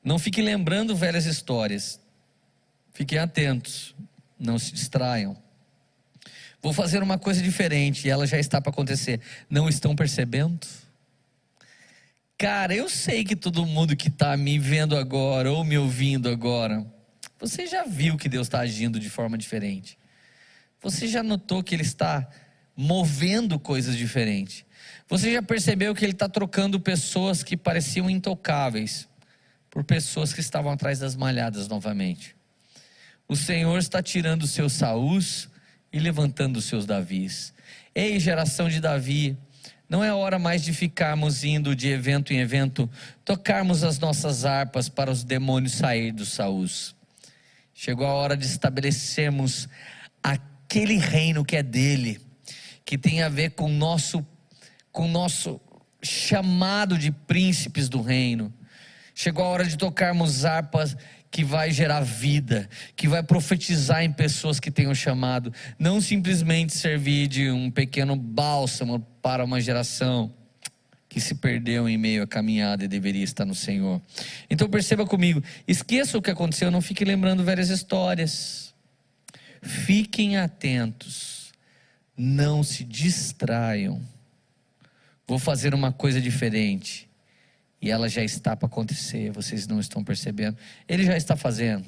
Não 0.04 0.18
fiquem 0.18 0.44
lembrando 0.44 0.94
velhas 0.94 1.26
histórias. 1.26 2.00
Fiquem 2.92 3.18
atentos, 3.18 3.94
não 4.38 4.58
se 4.58 4.72
distraiam. 4.72 5.36
Vou 6.62 6.72
fazer 6.72 7.02
uma 7.02 7.18
coisa 7.18 7.42
diferente 7.42 8.06
e 8.06 8.10
ela 8.10 8.26
já 8.26 8.38
está 8.38 8.60
para 8.60 8.70
acontecer. 8.70 9.20
Não 9.50 9.68
estão 9.68 9.96
percebendo? 9.96 10.66
Cara, 12.38 12.74
eu 12.74 12.88
sei 12.88 13.24
que 13.24 13.34
todo 13.34 13.66
mundo 13.66 13.96
que 13.96 14.08
está 14.08 14.36
me 14.36 14.58
vendo 14.58 14.96
agora 14.96 15.50
ou 15.50 15.64
me 15.64 15.78
ouvindo 15.78 16.28
agora, 16.28 16.84
você 17.38 17.66
já 17.66 17.84
viu 17.84 18.16
que 18.16 18.28
Deus 18.28 18.46
está 18.46 18.60
agindo 18.60 19.00
de 19.00 19.10
forma 19.10 19.36
diferente. 19.38 19.98
Você 20.80 21.06
já 21.06 21.22
notou 21.22 21.62
que 21.62 21.74
Ele 21.74 21.82
está 21.82 22.28
movendo 22.76 23.58
coisas 23.58 23.96
diferentes. 23.96 24.64
Você 25.08 25.32
já 25.32 25.42
percebeu 25.42 25.94
que 25.94 26.04
Ele 26.04 26.12
está 26.12 26.28
trocando 26.28 26.80
pessoas 26.80 27.42
que 27.42 27.56
pareciam 27.56 28.10
intocáveis 28.10 29.08
por 29.70 29.84
pessoas 29.84 30.32
que 30.32 30.40
estavam 30.40 30.70
atrás 30.70 30.98
das 30.98 31.16
malhadas 31.16 31.68
novamente. 31.68 32.36
O 33.32 33.36
Senhor 33.36 33.78
está 33.78 34.02
tirando 34.02 34.42
os 34.42 34.50
seus 34.50 34.74
Saús 34.74 35.48
e 35.90 35.98
levantando 35.98 36.58
os 36.58 36.66
seus 36.66 36.84
Davis. 36.84 37.54
Ei, 37.94 38.20
geração 38.20 38.68
de 38.68 38.78
Davi, 38.78 39.38
não 39.88 40.04
é 40.04 40.12
hora 40.12 40.38
mais 40.38 40.62
de 40.62 40.74
ficarmos 40.74 41.42
indo 41.42 41.74
de 41.74 41.88
evento 41.88 42.34
em 42.34 42.40
evento, 42.40 42.90
tocarmos 43.24 43.84
as 43.84 43.98
nossas 43.98 44.44
harpas 44.44 44.90
para 44.90 45.10
os 45.10 45.24
demônios 45.24 45.72
sair 45.72 46.12
dos 46.12 46.28
Saús. 46.28 46.94
Chegou 47.72 48.06
a 48.06 48.12
hora 48.12 48.36
de 48.36 48.44
estabelecermos 48.44 49.66
aquele 50.22 50.98
reino 50.98 51.42
que 51.42 51.56
é 51.56 51.62
dele, 51.62 52.20
que 52.84 52.98
tem 52.98 53.22
a 53.22 53.30
ver 53.30 53.52
com 53.52 53.66
nosso, 53.66 54.22
com 54.92 55.08
nosso 55.08 55.58
chamado 56.02 56.98
de 56.98 57.10
príncipes 57.10 57.88
do 57.88 58.02
reino. 58.02 58.52
Chegou 59.14 59.42
a 59.42 59.48
hora 59.48 59.64
de 59.64 59.78
tocarmos 59.78 60.44
harpas 60.44 60.94
que 61.32 61.42
vai 61.42 61.70
gerar 61.70 62.02
vida, 62.02 62.68
que 62.94 63.08
vai 63.08 63.22
profetizar 63.22 64.04
em 64.04 64.12
pessoas 64.12 64.60
que 64.60 64.70
tenham 64.70 64.94
chamado, 64.94 65.50
não 65.78 65.98
simplesmente 65.98 66.74
servir 66.74 67.26
de 67.26 67.50
um 67.50 67.70
pequeno 67.70 68.14
bálsamo 68.14 69.00
para 69.22 69.42
uma 69.42 69.58
geração 69.58 70.30
que 71.08 71.18
se 71.20 71.36
perdeu 71.36 71.88
em 71.88 71.96
meio 71.96 72.22
à 72.22 72.26
caminhada 72.26 72.84
e 72.84 72.88
deveria 72.88 73.24
estar 73.24 73.46
no 73.46 73.54
Senhor. 73.54 74.00
Então 74.50 74.68
perceba 74.68 75.06
comigo, 75.06 75.42
esqueça 75.66 76.18
o 76.18 76.22
que 76.22 76.30
aconteceu, 76.30 76.70
não 76.70 76.82
fique 76.82 77.02
lembrando 77.02 77.42
velhas 77.42 77.70
histórias. 77.70 78.74
Fiquem 79.62 80.36
atentos, 80.36 81.50
não 82.14 82.62
se 82.62 82.84
distraiam. 82.84 84.02
Vou 85.26 85.38
fazer 85.38 85.74
uma 85.74 85.92
coisa 85.92 86.20
diferente 86.20 87.08
e 87.82 87.90
ela 87.90 88.08
já 88.08 88.22
está 88.22 88.56
para 88.56 88.66
acontecer, 88.66 89.32
vocês 89.32 89.66
não 89.66 89.80
estão 89.80 90.04
percebendo. 90.04 90.56
Ele 90.88 91.04
já 91.04 91.16
está 91.16 91.34
fazendo. 91.34 91.84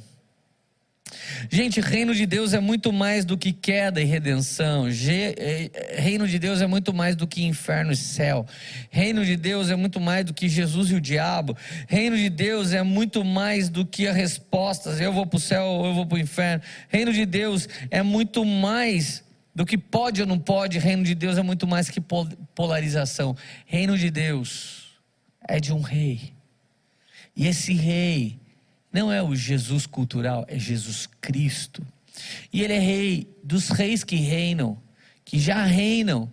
Gente, 1.50 1.80
reino 1.80 2.14
de 2.14 2.26
Deus 2.26 2.52
é 2.54 2.58
muito 2.58 2.92
mais 2.92 3.24
do 3.24 3.38
que 3.38 3.52
queda 3.52 4.00
e 4.00 4.04
redenção. 4.04 4.88
É, 4.88 6.00
reino 6.00 6.26
de 6.26 6.38
Deus 6.38 6.60
é 6.60 6.66
muito 6.66 6.92
mais 6.92 7.14
do 7.14 7.26
que 7.26 7.44
inferno 7.44 7.92
e 7.92 7.96
céu. 7.96 8.44
Reino 8.90 9.24
de 9.24 9.36
Deus 9.36 9.70
é 9.70 9.76
muito 9.76 10.00
mais 10.00 10.24
do 10.24 10.34
que 10.34 10.48
Jesus 10.48 10.90
e 10.90 10.94
o 10.94 11.00
diabo. 11.00 11.56
Reino 11.86 12.16
de 12.16 12.28
Deus 12.28 12.72
é 12.72 12.82
muito 12.82 13.24
mais 13.24 13.68
do 13.68 13.86
que 13.86 14.08
as 14.08 14.16
respostas: 14.16 15.00
eu 15.00 15.12
vou 15.12 15.26
para 15.26 15.36
o 15.36 15.40
céu 15.40 15.64
ou 15.64 15.86
eu 15.86 15.94
vou 15.94 16.06
para 16.06 16.16
o 16.16 16.20
inferno. 16.20 16.62
Reino 16.88 17.12
de 17.12 17.24
Deus 17.24 17.68
é 17.90 18.02
muito 18.02 18.44
mais 18.44 19.22
do 19.54 19.64
que 19.64 19.78
pode 19.78 20.22
ou 20.22 20.26
não 20.26 20.38
pode. 20.38 20.78
Reino 20.78 21.04
de 21.04 21.14
Deus 21.14 21.38
é 21.38 21.42
muito 21.42 21.66
mais 21.66 21.88
que 21.88 22.00
polarização. 22.54 23.36
Reino 23.66 23.96
de 23.96 24.10
Deus 24.10 24.83
é 25.48 25.60
de 25.60 25.72
um 25.72 25.80
rei. 25.80 26.32
E 27.36 27.46
esse 27.46 27.72
rei 27.72 28.38
não 28.92 29.10
é 29.10 29.22
o 29.22 29.34
Jesus 29.34 29.86
cultural, 29.86 30.44
é 30.48 30.58
Jesus 30.58 31.08
Cristo. 31.20 31.84
E 32.52 32.62
ele 32.62 32.72
é 32.72 32.78
rei 32.78 33.28
dos 33.42 33.68
reis 33.68 34.04
que 34.04 34.16
reinam, 34.16 34.80
que 35.24 35.38
já 35.38 35.64
reinam 35.64 36.32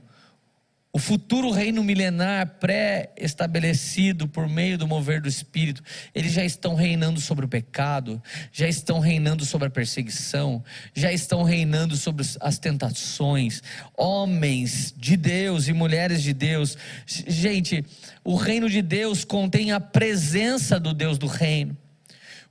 o 0.94 1.00
futuro 1.00 1.52
reino 1.52 1.82
milenar 1.82 2.58
pré-estabelecido 2.60 4.28
por 4.28 4.50
meio 4.50 4.78
do 4.78 4.86
mover 4.86 5.22
do 5.22 5.30
Espírito, 5.30 5.82
eles 6.14 6.34
já 6.34 6.44
estão 6.44 6.76
reinando 6.76 7.22
sobre 7.22 7.46
o 7.46 7.48
pecado, 7.48 8.22
já 8.52 8.68
estão 8.68 9.00
reinando 9.00 9.46
sobre 9.46 9.70
a 9.70 9.72
perseguição, 9.72 10.62
já 10.94 11.12
estão 11.14 11.44
reinando 11.44 11.96
sobre 11.96 12.26
as 12.42 12.60
tentações. 12.60 13.64
Homens 13.96 14.94
de 14.98 15.16
Deus 15.16 15.70
e 15.70 15.74
mulheres 15.74 16.22
de 16.22 16.34
Deus. 16.34 16.78
Gente, 17.06 17.86
o 18.22 18.36
reino 18.36 18.70
de 18.70 18.82
Deus 18.82 19.24
contém 19.24 19.72
a 19.72 19.80
presença 19.80 20.78
do 20.78 20.94
Deus 20.94 21.18
do 21.18 21.28
reino. 21.28 21.78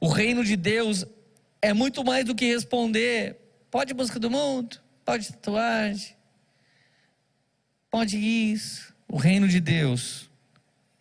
O 0.00 0.08
reino 0.08 0.42
de 0.42 0.56
Deus 0.56 1.04
é 1.60 1.74
muito 1.74 2.02
mais 2.02 2.24
do 2.24 2.34
que 2.34 2.46
responder: 2.46 3.36
pode 3.70 3.92
busca 3.92 4.18
do 4.18 4.30
mundo, 4.30 4.78
pode 5.04 5.28
tatuagem 5.28 6.19
Pode 7.90 8.16
isso. 8.16 8.94
O 9.08 9.16
reino 9.16 9.48
de 9.48 9.60
Deus 9.60 10.30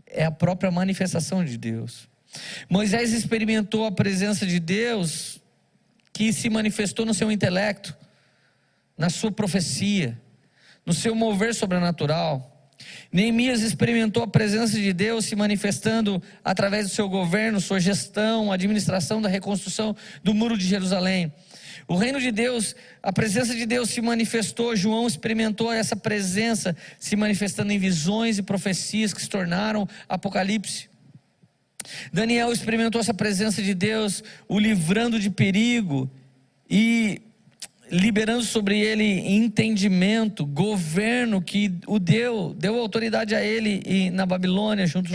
é 0.08 0.26
a 0.26 0.32
própria 0.32 0.72
manifestação 0.72 1.46
de 1.46 1.58
Deus. 1.58 2.10
Moisés 2.70 3.14
experimentou 3.14 3.86
a 3.86 3.92
presença 3.92 4.46
de 4.46 4.60
Deus 4.60 5.40
que 6.12 6.34
se 6.34 6.50
manifestou 6.50 7.06
no 7.06 7.14
seu 7.14 7.32
intelecto, 7.32 7.96
na 8.98 9.10
sua 9.10 9.32
profecia, 9.32 10.20
no 10.86 10.94
seu 10.94 11.14
mover 11.14 11.54
sobrenatural. 11.54 12.72
Neemias 13.12 13.62
experimentou 13.62 14.24
a 14.24 14.28
presença 14.28 14.78
de 14.78 14.92
Deus 14.94 15.26
se 15.26 15.36
manifestando 15.36 16.22
através 16.44 16.88
do 16.88 16.94
seu 16.94 17.08
governo, 17.08 17.62
sua 17.62 17.80
gestão, 17.80 18.52
administração 18.52 19.22
da 19.22 19.30
reconstrução 19.30 19.96
do 20.24 20.34
muro 20.34 20.58
de 20.58 20.66
Jerusalém. 20.66 21.32
O 21.90 21.96
reino 21.96 22.22
de 22.22 22.32
Deus, 22.32 22.76
a 23.02 23.12
presença 23.12 23.56
de 23.56 23.66
Deus 23.66 23.90
se 23.90 24.00
manifestou, 24.00 24.76
João 24.76 25.08
experimentou 25.08 25.74
essa 25.74 25.96
presença 25.96 26.78
se 27.00 27.16
manifestando 27.16 27.74
em 27.74 27.80
visões 27.80 28.38
e 28.38 28.44
profecias 28.44 29.12
que 29.12 29.20
se 29.20 29.28
tornaram 29.28 29.90
Apocalipse. 30.08 30.88
Daniel 32.14 32.54
experimentou 32.54 33.02
essa 33.02 33.12
presença 33.12 33.64
de 33.64 33.74
Deus, 33.74 34.24
o 34.48 34.60
livrando 34.60 35.20
de 35.20 35.32
perigo 35.32 36.08
e 36.70 37.24
liberando 37.90 38.44
sobre 38.44 38.80
ele 38.80 39.28
entendimento, 39.28 40.46
governo 40.46 41.42
que 41.42 41.74
o 41.88 41.98
deu, 41.98 42.54
deu 42.56 42.78
autoridade 42.78 43.34
a 43.34 43.44
ele 43.44 44.12
na 44.12 44.28
Babilônia, 44.28 44.86
junto 44.86 45.10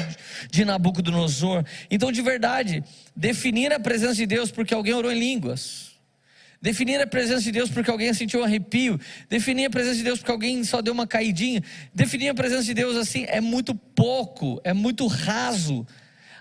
de 0.50 0.64
Nabucodonosor. 0.64 1.64
Então, 1.88 2.10
de 2.10 2.20
verdade, 2.20 2.82
definir 3.14 3.72
a 3.72 3.78
presença 3.78 4.16
de 4.16 4.26
Deus 4.26 4.50
porque 4.50 4.74
alguém 4.74 4.92
orou 4.92 5.12
em 5.12 5.20
línguas. 5.20 5.93
Definir 6.64 6.98
a 6.98 7.06
presença 7.06 7.42
de 7.42 7.52
Deus 7.52 7.68
porque 7.68 7.90
alguém 7.90 8.14
sentiu 8.14 8.40
um 8.40 8.42
arrepio. 8.42 8.98
Definir 9.28 9.66
a 9.66 9.70
presença 9.70 9.96
de 9.96 10.02
Deus 10.02 10.20
porque 10.20 10.32
alguém 10.32 10.64
só 10.64 10.80
deu 10.80 10.94
uma 10.94 11.06
caidinha. 11.06 11.62
Definir 11.94 12.30
a 12.30 12.34
presença 12.34 12.62
de 12.62 12.72
Deus 12.72 12.96
assim 12.96 13.26
é 13.28 13.38
muito 13.38 13.74
pouco, 13.74 14.58
é 14.64 14.72
muito 14.72 15.06
raso. 15.06 15.86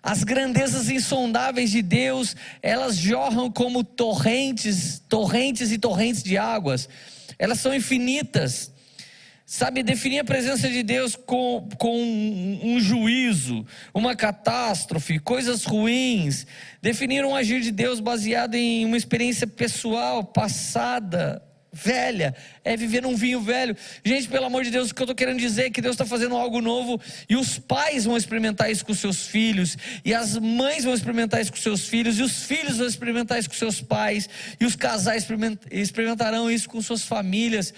As 0.01 0.23
grandezas 0.23 0.89
insondáveis 0.89 1.71
de 1.71 1.81
Deus, 1.81 2.37
elas 2.61 2.95
jorram 2.95 3.51
como 3.51 3.83
torrentes, 3.83 5.03
torrentes 5.09 5.73
e 5.73 5.77
torrentes 5.77 6.23
de 6.23 6.37
águas. 6.37 6.87
Elas 7.37 7.59
são 7.59 7.75
infinitas. 7.75 8.72
Sabe, 9.55 9.83
definir 9.83 10.17
a 10.17 10.23
presença 10.23 10.67
de 10.67 10.81
Deus 10.81 11.15
com, 11.15 11.69
com 11.77 11.95
um, 11.95 12.73
um 12.73 12.79
juízo, 12.79 13.63
uma 13.93 14.15
catástrofe, 14.15 15.19
coisas 15.19 15.63
ruins. 15.63 16.47
Definir 16.81 17.23
um 17.23 17.35
agir 17.35 17.61
de 17.61 17.71
Deus 17.71 17.99
baseado 17.99 18.55
em 18.55 18.83
uma 18.83 18.97
experiência 18.97 19.45
pessoal, 19.45 20.23
passada, 20.23 21.39
velha, 21.71 22.35
é 22.63 22.75
viver 22.75 23.03
num 23.03 23.15
vinho 23.15 23.41
velho. 23.41 23.77
Gente, 24.03 24.27
pelo 24.27 24.47
amor 24.47 24.63
de 24.63 24.71
Deus, 24.71 24.89
o 24.89 24.95
que 24.95 24.99
eu 24.99 25.05
estou 25.05 25.15
querendo 25.15 25.37
dizer 25.37 25.65
é 25.65 25.69
que 25.69 25.83
Deus 25.83 25.93
está 25.93 26.05
fazendo 26.07 26.35
algo 26.35 26.59
novo 26.59 26.99
e 27.29 27.35
os 27.35 27.59
pais 27.59 28.05
vão 28.05 28.17
experimentar 28.17 28.71
isso 28.71 28.83
com 28.83 28.95
seus 28.95 29.27
filhos, 29.27 29.77
e 30.03 30.15
as 30.15 30.35
mães 30.35 30.83
vão 30.83 30.95
experimentar 30.95 31.39
isso 31.39 31.51
com 31.51 31.59
seus 31.59 31.87
filhos, 31.87 32.17
e 32.17 32.23
os 32.23 32.41
filhos 32.41 32.77
vão 32.77 32.87
experimentar 32.87 33.37
isso 33.37 33.49
com 33.49 33.55
seus 33.55 33.79
pais, 33.79 34.27
e 34.59 34.65
os 34.65 34.75
casais 34.75 35.27
experimentarão 35.69 36.49
isso 36.49 36.67
com 36.67 36.81
suas 36.81 37.03
famílias. 37.03 37.71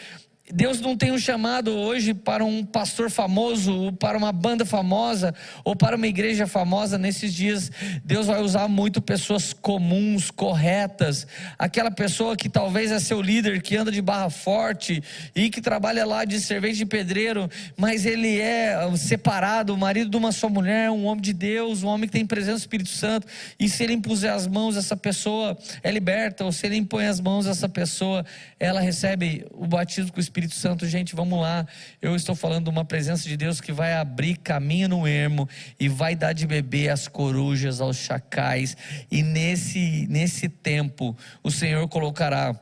Deus 0.54 0.80
não 0.80 0.96
tem 0.96 1.12
um 1.12 1.18
chamado 1.18 1.72
hoje 1.72 2.14
para 2.14 2.46
um 2.46 2.64
pastor 2.64 3.10
famoso, 3.10 3.74
ou 3.74 3.92
para 3.92 4.16
uma 4.16 4.32
banda 4.32 4.64
famosa, 4.64 5.34
ou 5.64 5.76
para 5.76 5.96
uma 5.96 6.06
igreja 6.06 6.46
famosa. 6.46 7.00
Nesses 7.00 7.34
dias, 7.34 7.72
Deus 8.04 8.28
vai 8.28 8.40
usar 8.44 8.68
muito 8.68 9.02
pessoas 9.02 9.54
comuns, 9.54 10.30
corretas. 10.30 11.26
Aquela 11.58 11.90
pessoa 11.90 12.38
que 12.38 12.48
talvez 12.48 12.92
é 12.92 13.00
seu 13.00 13.24
líder, 13.24 13.60
que 13.60 13.76
anda 13.76 13.92
de 13.92 14.04
barra 14.04 14.30
forte 14.30 15.02
e 15.36 15.50
que 15.50 15.60
trabalha 15.60 16.06
lá 16.06 16.24
de 16.26 16.40
servente 16.40 16.78
de 16.78 16.86
pedreiro, 16.86 17.50
mas 17.76 18.06
ele 18.06 18.40
é 18.40 18.78
separado, 18.98 19.74
o 19.74 19.78
marido 19.78 20.12
de 20.12 20.18
uma 20.18 20.32
só 20.32 20.48
mulher, 20.48 20.92
um 20.92 21.06
homem 21.06 21.24
de 21.24 21.34
Deus, 21.34 21.82
um 21.82 21.88
homem 21.88 22.08
que 22.08 22.14
tem 22.14 22.26
presença 22.26 22.58
do 22.58 22.62
Espírito 22.62 22.90
Santo. 22.90 23.26
E 23.60 23.68
se 23.68 23.84
ele 23.84 23.94
impuser 23.94 24.32
as 24.32 24.46
mãos, 24.46 24.78
essa 24.78 24.96
pessoa 24.96 25.58
é 25.82 25.90
liberta, 25.90 26.46
ou 26.46 26.52
se 26.52 26.68
ele 26.68 26.76
impõe 26.76 27.08
as 27.08 27.20
mãos, 27.20 27.48
essa 27.48 27.68
pessoa, 27.68 28.24
ela 28.60 28.80
recebe 28.80 29.44
o 29.50 29.66
batismo 29.66 30.12
com 30.12 30.18
o 30.18 30.22
Espírito 30.22 30.35
Espírito 30.36 30.56
Santo, 30.56 30.86
gente, 30.86 31.16
vamos 31.16 31.40
lá. 31.40 31.66
Eu 32.02 32.14
estou 32.14 32.36
falando 32.36 32.66
de 32.66 32.70
uma 32.70 32.84
presença 32.84 33.24
de 33.24 33.38
Deus 33.38 33.62
que 33.62 33.72
vai 33.72 33.94
abrir 33.94 34.36
caminho 34.36 34.90
no 34.90 35.08
ermo 35.08 35.48
e 35.80 35.88
vai 35.88 36.14
dar 36.14 36.34
de 36.34 36.46
beber 36.46 36.90
às 36.90 37.08
corujas, 37.08 37.80
aos 37.80 37.96
chacais. 37.96 38.76
E 39.10 39.24
nesse, 39.24 40.06
nesse 40.10 40.50
tempo, 40.50 41.16
o 41.42 41.50
Senhor 41.50 41.88
colocará 41.88 42.54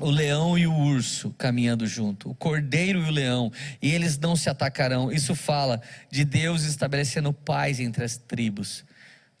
o 0.00 0.08
leão 0.08 0.56
e 0.56 0.66
o 0.66 0.72
urso 0.72 1.28
caminhando 1.36 1.86
junto, 1.86 2.30
o 2.30 2.34
cordeiro 2.34 3.00
e 3.00 3.08
o 3.10 3.12
leão, 3.12 3.52
e 3.82 3.92
eles 3.92 4.16
não 4.16 4.34
se 4.34 4.48
atacarão. 4.48 5.12
Isso 5.12 5.34
fala 5.34 5.82
de 6.10 6.24
Deus 6.24 6.62
estabelecendo 6.62 7.34
paz 7.34 7.80
entre 7.80 8.02
as 8.02 8.16
tribos, 8.16 8.82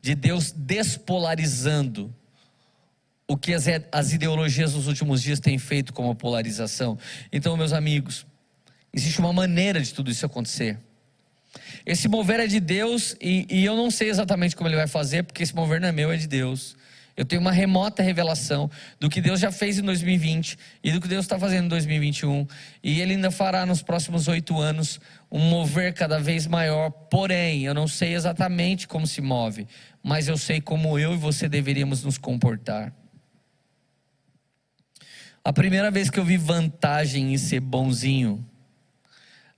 de 0.02 0.14
Deus 0.14 0.52
despolarizando 0.52 2.14
o 3.26 3.36
que 3.36 3.54
as, 3.54 3.66
as 3.90 4.12
ideologias 4.12 4.74
nos 4.74 4.86
últimos 4.86 5.22
dias 5.22 5.40
têm 5.40 5.58
feito 5.58 5.92
com 5.92 6.10
a 6.10 6.14
polarização. 6.14 6.98
Então, 7.32 7.56
meus 7.56 7.72
amigos, 7.72 8.26
existe 8.92 9.18
uma 9.18 9.32
maneira 9.32 9.80
de 9.80 9.92
tudo 9.92 10.10
isso 10.10 10.26
acontecer. 10.26 10.78
Esse 11.86 12.08
mover 12.08 12.40
é 12.40 12.46
de 12.46 12.60
Deus 12.60 13.16
e, 13.20 13.46
e, 13.48 13.64
eu 13.64 13.76
não 13.76 13.90
sei 13.90 14.08
exatamente 14.08 14.56
como 14.56 14.68
ele 14.68 14.76
vai 14.76 14.86
fazer, 14.86 15.22
porque 15.22 15.42
esse 15.42 15.54
mover 15.54 15.80
não 15.80 15.88
é 15.88 15.92
meu, 15.92 16.10
é 16.10 16.16
de 16.16 16.26
Deus. 16.26 16.76
Eu 17.16 17.24
tenho 17.24 17.40
uma 17.40 17.52
remota 17.52 18.02
revelação 18.02 18.68
do 18.98 19.08
que 19.08 19.20
Deus 19.20 19.38
já 19.38 19.52
fez 19.52 19.78
em 19.78 19.82
2020 19.82 20.58
e 20.82 20.90
do 20.90 21.00
que 21.00 21.06
Deus 21.06 21.24
está 21.24 21.38
fazendo 21.38 21.66
em 21.66 21.68
2021. 21.68 22.44
E 22.82 23.00
Ele 23.00 23.12
ainda 23.12 23.30
fará 23.30 23.64
nos 23.64 23.82
próximos 23.82 24.26
oito 24.26 24.60
anos 24.60 24.98
um 25.30 25.38
mover 25.38 25.94
cada 25.94 26.18
vez 26.18 26.46
maior. 26.46 26.90
Porém, 26.90 27.64
eu 27.64 27.72
não 27.72 27.86
sei 27.86 28.14
exatamente 28.14 28.88
como 28.88 29.06
se 29.06 29.20
move, 29.20 29.68
mas 30.02 30.26
eu 30.26 30.36
sei 30.36 30.60
como 30.60 30.98
eu 30.98 31.14
e 31.14 31.16
você 31.16 31.48
deveríamos 31.48 32.02
nos 32.02 32.18
comportar. 32.18 32.92
A 35.46 35.52
primeira 35.52 35.90
vez 35.90 36.08
que 36.08 36.18
eu 36.18 36.24
vi 36.24 36.38
vantagem 36.38 37.34
em 37.34 37.36
ser 37.36 37.60
bonzinho, 37.60 38.42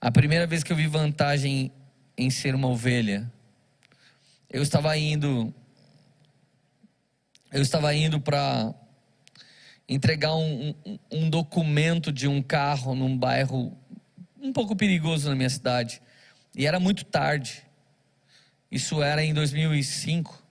a 0.01 0.11
primeira 0.11 0.45
vez 0.45 0.65
que 0.65 0.73
eu 0.73 0.77
vi 0.77 0.89
vantagem 0.89 1.71
em 2.19 2.29
ser 2.29 2.57
uma 2.57 2.67
ovelha, 2.67 3.33
eu 4.51 4.65
estava 4.65 4.99
indo, 4.99 5.55
eu 7.53 7.63
estava 7.63 7.95
indo 7.95 8.21
para 8.21 8.75
entregar 9.89 10.35
um, 10.35 10.75
um, 10.85 10.99
um, 11.13 11.31
documento 11.31 12.11
de 12.11 12.27
um 12.27 12.43
carro 12.43 12.93
num 12.93 13.17
bairro 13.17 13.79
um 14.43 14.53
pouco 14.53 14.75
perigoso 14.75 15.29
na 15.29 15.37
minha 15.37 15.51
cidade. 15.51 16.03
E 16.57 16.67
era 16.67 16.81
muito 16.81 17.05
tarde. 17.05 17.63
Isso 18.69 19.01
era 19.01 19.23
em 19.23 19.33
2005. 19.33 20.46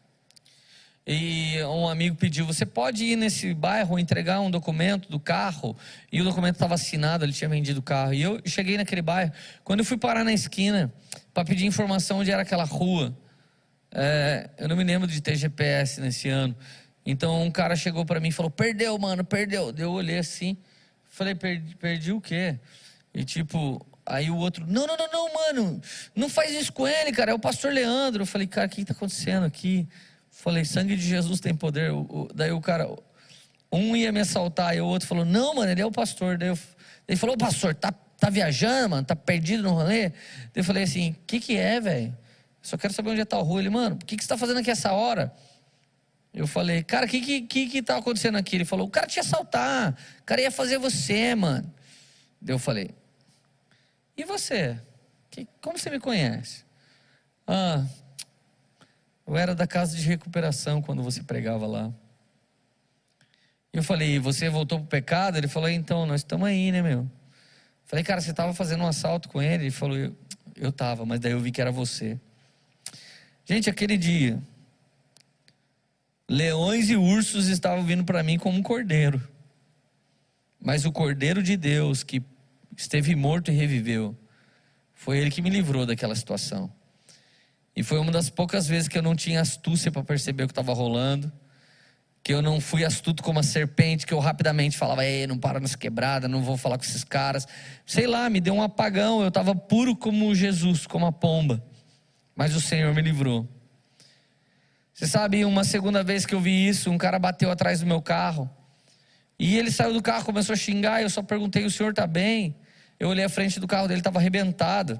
E 1.07 1.61
um 1.63 1.87
amigo 1.87 2.15
pediu: 2.15 2.45
Você 2.45 2.65
pode 2.65 3.05
ir 3.05 3.15
nesse 3.15 3.53
bairro 3.53 3.99
entregar 3.99 4.39
um 4.39 4.49
documento 4.49 5.07
do 5.07 5.19
carro? 5.19 5.77
E 6.11 6.19
o 6.19 6.23
documento 6.23 6.55
estava 6.55 6.73
assinado, 6.73 7.23
ele 7.23 7.31
tinha 7.31 7.47
vendido 7.47 7.79
o 7.79 7.83
carro. 7.83 8.13
E 8.13 8.21
eu 8.23 8.41
cheguei 8.45 8.75
naquele 8.75 9.03
bairro. 9.03 9.31
Quando 9.63 9.79
eu 9.79 9.85
fui 9.85 9.97
parar 9.97 10.23
na 10.23 10.33
esquina 10.33 10.91
para 11.31 11.45
pedir 11.45 11.67
informação 11.67 12.19
onde 12.19 12.31
era 12.31 12.41
aquela 12.41 12.63
rua, 12.63 13.15
é, 13.91 14.49
eu 14.57 14.67
não 14.67 14.75
me 14.75 14.83
lembro 14.83 15.07
de 15.07 15.21
ter 15.21 15.35
GPS 15.35 16.01
nesse 16.01 16.27
ano. 16.27 16.55
Então 17.05 17.43
um 17.43 17.51
cara 17.51 17.75
chegou 17.75 18.03
para 18.03 18.19
mim 18.19 18.29
e 18.29 18.31
falou: 18.31 18.49
Perdeu, 18.49 18.97
mano, 18.97 19.23
perdeu. 19.23 19.71
Eu 19.77 19.91
olhei 19.91 20.17
assim, 20.17 20.57
falei: 21.11 21.35
Perdi, 21.35 21.75
perdi 21.75 22.11
o 22.13 22.19
quê? 22.19 22.59
E 23.13 23.23
tipo, 23.23 23.85
Aí 24.07 24.29
o 24.29 24.37
outro, 24.37 24.65
não, 24.67 24.85
não, 24.85 24.95
não, 24.95 25.11
não, 25.11 25.33
mano, 25.33 25.81
não 26.15 26.29
faz 26.29 26.51
isso 26.51 26.71
com 26.71 26.87
ele, 26.87 27.11
cara, 27.11 27.31
é 27.31 27.33
o 27.33 27.39
pastor 27.39 27.73
Leandro. 27.73 28.21
Eu 28.21 28.27
falei, 28.27 28.45
cara, 28.45 28.67
o 28.67 28.69
que 28.69 28.81
está 28.81 28.93
acontecendo 28.93 29.45
aqui? 29.45 29.87
Falei, 30.35 30.65
sangue 30.65 30.95
de 30.95 31.01
Jesus 31.01 31.39
tem 31.39 31.55
poder. 31.55 31.91
O, 31.91 32.29
daí 32.35 32.51
o 32.51 32.61
cara, 32.61 32.87
um 33.71 33.95
ia 33.95 34.11
me 34.11 34.19
assaltar 34.19 34.75
e 34.75 34.81
o 34.81 34.85
outro 34.85 35.07
falou, 35.07 35.25
não, 35.25 35.55
mano, 35.55 35.71
ele 35.71 35.81
é 35.81 35.85
o 35.85 35.91
pastor. 35.91 36.37
Daí 36.37 36.49
eu, 36.49 36.59
ele 37.07 37.17
falou, 37.17 37.37
pastor, 37.37 37.73
tá, 37.73 37.91
tá 37.91 38.29
viajando, 38.29 38.89
mano, 38.89 39.05
tá 39.05 39.15
perdido 39.15 39.63
no 39.63 39.71
rolê? 39.71 40.09
Daí 40.09 40.17
eu 40.55 40.63
falei 40.63 40.83
assim, 40.83 41.11
o 41.11 41.15
que 41.25 41.39
que 41.39 41.57
é, 41.57 41.79
velho? 41.79 42.15
Só 42.61 42.77
quero 42.77 42.93
saber 42.93 43.11
onde 43.11 43.21
é 43.21 43.25
tal 43.25 43.41
rua. 43.43 43.61
Ele, 43.61 43.69
mano, 43.69 43.95
o 43.95 44.05
que 44.05 44.17
que 44.17 44.23
você 44.23 44.27
tá 44.27 44.37
fazendo 44.37 44.59
aqui 44.59 44.69
essa 44.69 44.91
hora? 44.91 45.33
Eu 46.33 46.45
falei, 46.45 46.83
cara, 46.83 47.05
o 47.05 47.09
que, 47.09 47.21
que, 47.21 47.41
que, 47.41 47.67
que 47.67 47.81
tá 47.81 47.97
acontecendo 47.97 48.37
aqui? 48.37 48.57
Ele 48.57 48.65
falou, 48.65 48.85
o 48.85 48.89
cara 48.89 49.07
te 49.07 49.19
assaltar, 49.19 49.97
o 50.19 50.23
cara 50.23 50.41
ia 50.41 50.51
fazer 50.51 50.77
você, 50.77 51.33
mano. 51.33 51.73
Daí 52.41 52.53
eu 52.53 52.59
falei, 52.59 52.91
e 54.17 54.25
você? 54.25 54.77
Que, 55.31 55.47
como 55.61 55.79
você 55.79 55.89
me 55.89 55.99
conhece? 55.99 56.65
Ah, 57.47 57.85
eu 59.27 59.35
era 59.35 59.55
da 59.55 59.65
casa 59.65 59.95
de 59.95 60.03
recuperação 60.03 60.81
quando 60.81 61.01
você 61.01 61.23
pregava 61.23 61.65
lá. 61.65 61.91
Eu 63.73 63.83
falei, 63.83 64.19
você 64.19 64.49
voltou 64.49 64.79
pro 64.79 64.87
pecado? 64.87 65.37
Ele 65.37 65.47
falou, 65.47 65.67
então, 65.67 66.05
nós 66.05 66.21
estamos 66.21 66.47
aí, 66.47 66.71
né, 66.71 66.81
meu? 66.81 67.09
Falei, 67.85 68.05
cara, 68.05 68.21
você 68.21 68.31
estava 68.31 68.53
fazendo 68.53 68.83
um 68.83 68.87
assalto 68.87 69.27
com 69.27 69.41
ele? 69.41 69.65
Ele 69.65 69.71
falou, 69.71 69.97
eu, 69.97 70.15
eu 70.55 70.71
tava, 70.71 71.05
mas 71.05 71.19
daí 71.19 71.33
eu 71.33 71.39
vi 71.39 71.51
que 71.51 71.59
era 71.59 71.71
você. 71.71 72.19
Gente, 73.45 73.69
aquele 73.69 73.97
dia, 73.97 74.41
leões 76.29 76.89
e 76.89 76.95
ursos 76.95 77.47
estavam 77.47 77.83
vindo 77.83 78.03
para 78.03 78.23
mim 78.23 78.37
como 78.37 78.57
um 78.57 78.63
cordeiro. 78.63 79.21
Mas 80.59 80.85
o 80.85 80.91
cordeiro 80.91 81.43
de 81.43 81.57
Deus, 81.57 82.03
que 82.03 82.23
esteve 82.75 83.15
morto 83.15 83.51
e 83.51 83.53
reviveu, 83.53 84.17
foi 84.93 85.19
ele 85.19 85.29
que 85.29 85.41
me 85.41 85.49
livrou 85.49 85.85
daquela 85.85 86.15
situação. 86.15 86.71
E 87.75 87.83
foi 87.83 87.99
uma 87.99 88.11
das 88.11 88.29
poucas 88.29 88.67
vezes 88.67 88.87
que 88.87 88.97
eu 88.97 89.01
não 89.01 89.15
tinha 89.15 89.41
astúcia 89.41 89.91
para 89.91 90.03
perceber 90.03 90.43
o 90.43 90.47
que 90.47 90.51
estava 90.51 90.73
rolando. 90.73 91.31
Que 92.23 92.33
eu 92.33 92.41
não 92.41 92.59
fui 92.61 92.85
astuto 92.85 93.21
como 93.21 93.39
a 93.39 93.43
serpente, 93.43 94.05
que 94.05 94.13
eu 94.13 94.19
rapidamente 94.19 94.77
falava, 94.77 95.05
ei, 95.05 95.27
não 95.27 95.37
para 95.37 95.59
nessa 95.59 95.77
quebrada, 95.77 96.27
não 96.27 96.41
vou 96.41 96.57
falar 96.57 96.77
com 96.77 96.83
esses 96.83 97.03
caras. 97.03 97.47
Sei 97.85 98.07
lá, 98.07 98.29
me 98.29 98.39
deu 98.39 98.55
um 98.55 98.63
apagão, 98.63 99.21
eu 99.21 99.27
estava 99.27 99.53
puro 99.53 99.95
como 99.95 100.33
Jesus, 100.33 100.87
como 100.87 101.05
a 101.05 101.11
pomba. 101.11 101.63
Mas 102.35 102.55
o 102.55 102.61
Senhor 102.61 102.93
me 102.95 103.01
livrou. 103.01 103.47
Você 104.93 105.05
sabe, 105.05 105.43
uma 105.43 105.65
segunda 105.65 106.03
vez 106.03 106.25
que 106.25 106.33
eu 106.33 106.39
vi 106.39 106.67
isso, 106.67 106.89
um 106.89 106.97
cara 106.97 107.19
bateu 107.19 107.51
atrás 107.51 107.81
do 107.81 107.85
meu 107.85 108.01
carro. 108.01 108.49
E 109.37 109.57
ele 109.57 109.69
saiu 109.69 109.93
do 109.93 110.01
carro, 110.01 110.23
começou 110.23 110.53
a 110.53 110.55
xingar, 110.55 111.01
eu 111.01 111.09
só 111.09 111.21
perguntei, 111.21 111.65
o 111.65 111.69
senhor 111.69 111.89
está 111.89 112.07
bem? 112.07 112.55
Eu 112.97 113.09
olhei 113.09 113.25
a 113.25 113.29
frente 113.29 113.59
do 113.59 113.67
carro 113.67 113.87
dele, 113.87 113.99
estava 113.99 114.19
arrebentado. 114.19 114.99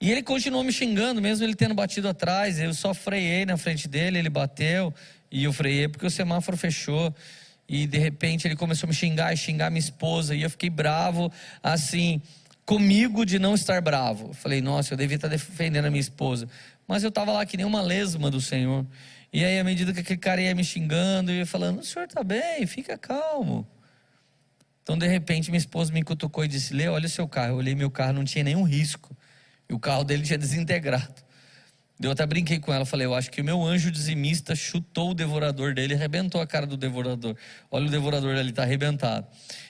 E 0.00 0.10
ele 0.10 0.22
continuou 0.22 0.62
me 0.62 0.72
xingando, 0.72 1.20
mesmo 1.20 1.44
ele 1.44 1.54
tendo 1.54 1.74
batido 1.74 2.08
atrás. 2.08 2.58
Eu 2.58 2.72
só 2.72 2.94
freiei 2.94 3.44
na 3.44 3.56
frente 3.56 3.88
dele, 3.88 4.18
ele 4.18 4.30
bateu 4.30 4.94
e 5.30 5.44
eu 5.44 5.52
freiei 5.52 5.88
porque 5.88 6.06
o 6.06 6.10
semáforo 6.10 6.56
fechou. 6.56 7.14
E 7.68 7.86
de 7.86 7.98
repente 7.98 8.46
ele 8.46 8.56
começou 8.56 8.86
a 8.86 8.88
me 8.88 8.94
xingar 8.94 9.32
e 9.32 9.36
xingar 9.36 9.70
minha 9.70 9.80
esposa. 9.80 10.34
E 10.34 10.42
eu 10.42 10.50
fiquei 10.50 10.70
bravo, 10.70 11.32
assim, 11.62 12.22
comigo 12.64 13.26
de 13.26 13.38
não 13.38 13.54
estar 13.54 13.80
bravo. 13.80 14.32
Falei, 14.32 14.60
nossa, 14.60 14.94
eu 14.94 14.96
devia 14.96 15.16
estar 15.16 15.28
defendendo 15.28 15.86
a 15.86 15.90
minha 15.90 16.00
esposa. 16.00 16.48
Mas 16.86 17.02
eu 17.02 17.08
estava 17.08 17.32
lá 17.32 17.44
que 17.44 17.56
nem 17.56 17.66
uma 17.66 17.82
lesma 17.82 18.30
do 18.30 18.40
Senhor. 18.40 18.86
E 19.32 19.44
aí, 19.44 19.58
à 19.58 19.64
medida 19.64 19.92
que 19.92 20.00
aquele 20.00 20.18
cara 20.18 20.40
ia 20.40 20.54
me 20.54 20.64
xingando, 20.64 21.30
eu 21.30 21.36
ia 21.36 21.46
falando: 21.46 21.80
o 21.80 21.84
senhor 21.84 22.06
está 22.06 22.24
bem, 22.24 22.66
fica 22.66 22.96
calmo. 22.96 23.66
Então, 24.82 24.96
de 24.96 25.06
repente, 25.06 25.50
minha 25.50 25.58
esposa 25.58 25.92
me 25.92 26.02
cutucou 26.02 26.44
e 26.44 26.48
disse: 26.48 26.72
Lê, 26.72 26.88
olha 26.88 27.04
o 27.04 27.10
seu 27.10 27.28
carro. 27.28 27.52
Eu 27.52 27.56
olhei 27.56 27.74
meu 27.74 27.90
carro, 27.90 28.14
não 28.14 28.24
tinha 28.24 28.42
nenhum 28.42 28.62
risco. 28.62 29.14
E 29.68 29.74
o 29.74 29.78
carro 29.78 30.04
dele 30.04 30.22
tinha 30.22 30.38
desintegrado. 30.38 31.28
Eu 32.00 32.12
até 32.12 32.24
brinquei 32.24 32.60
com 32.60 32.72
ela, 32.72 32.84
falei: 32.84 33.06
Eu 33.06 33.14
acho 33.14 33.28
que 33.30 33.40
o 33.40 33.44
meu 33.44 33.62
anjo 33.62 33.90
dizimista 33.90 34.54
chutou 34.54 35.10
o 35.10 35.14
devorador 35.14 35.74
dele, 35.74 35.94
arrebentou 35.94 36.40
a 36.40 36.46
cara 36.46 36.64
do 36.64 36.76
devorador. 36.76 37.36
Olha, 37.70 37.86
o 37.86 37.90
devorador 37.90 38.36
ali 38.36 38.50
está 38.50 38.62
arrebentado. 38.62 39.26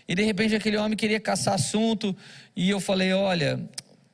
E 0.07 0.15
de 0.15 0.23
repente, 0.23 0.55
aquele 0.55 0.77
homem 0.77 0.95
queria 0.95 1.19
caçar 1.19 1.55
assunto. 1.55 2.15
E 2.55 2.69
eu 2.69 2.81
falei: 2.81 3.15
Olha, 3.15 3.59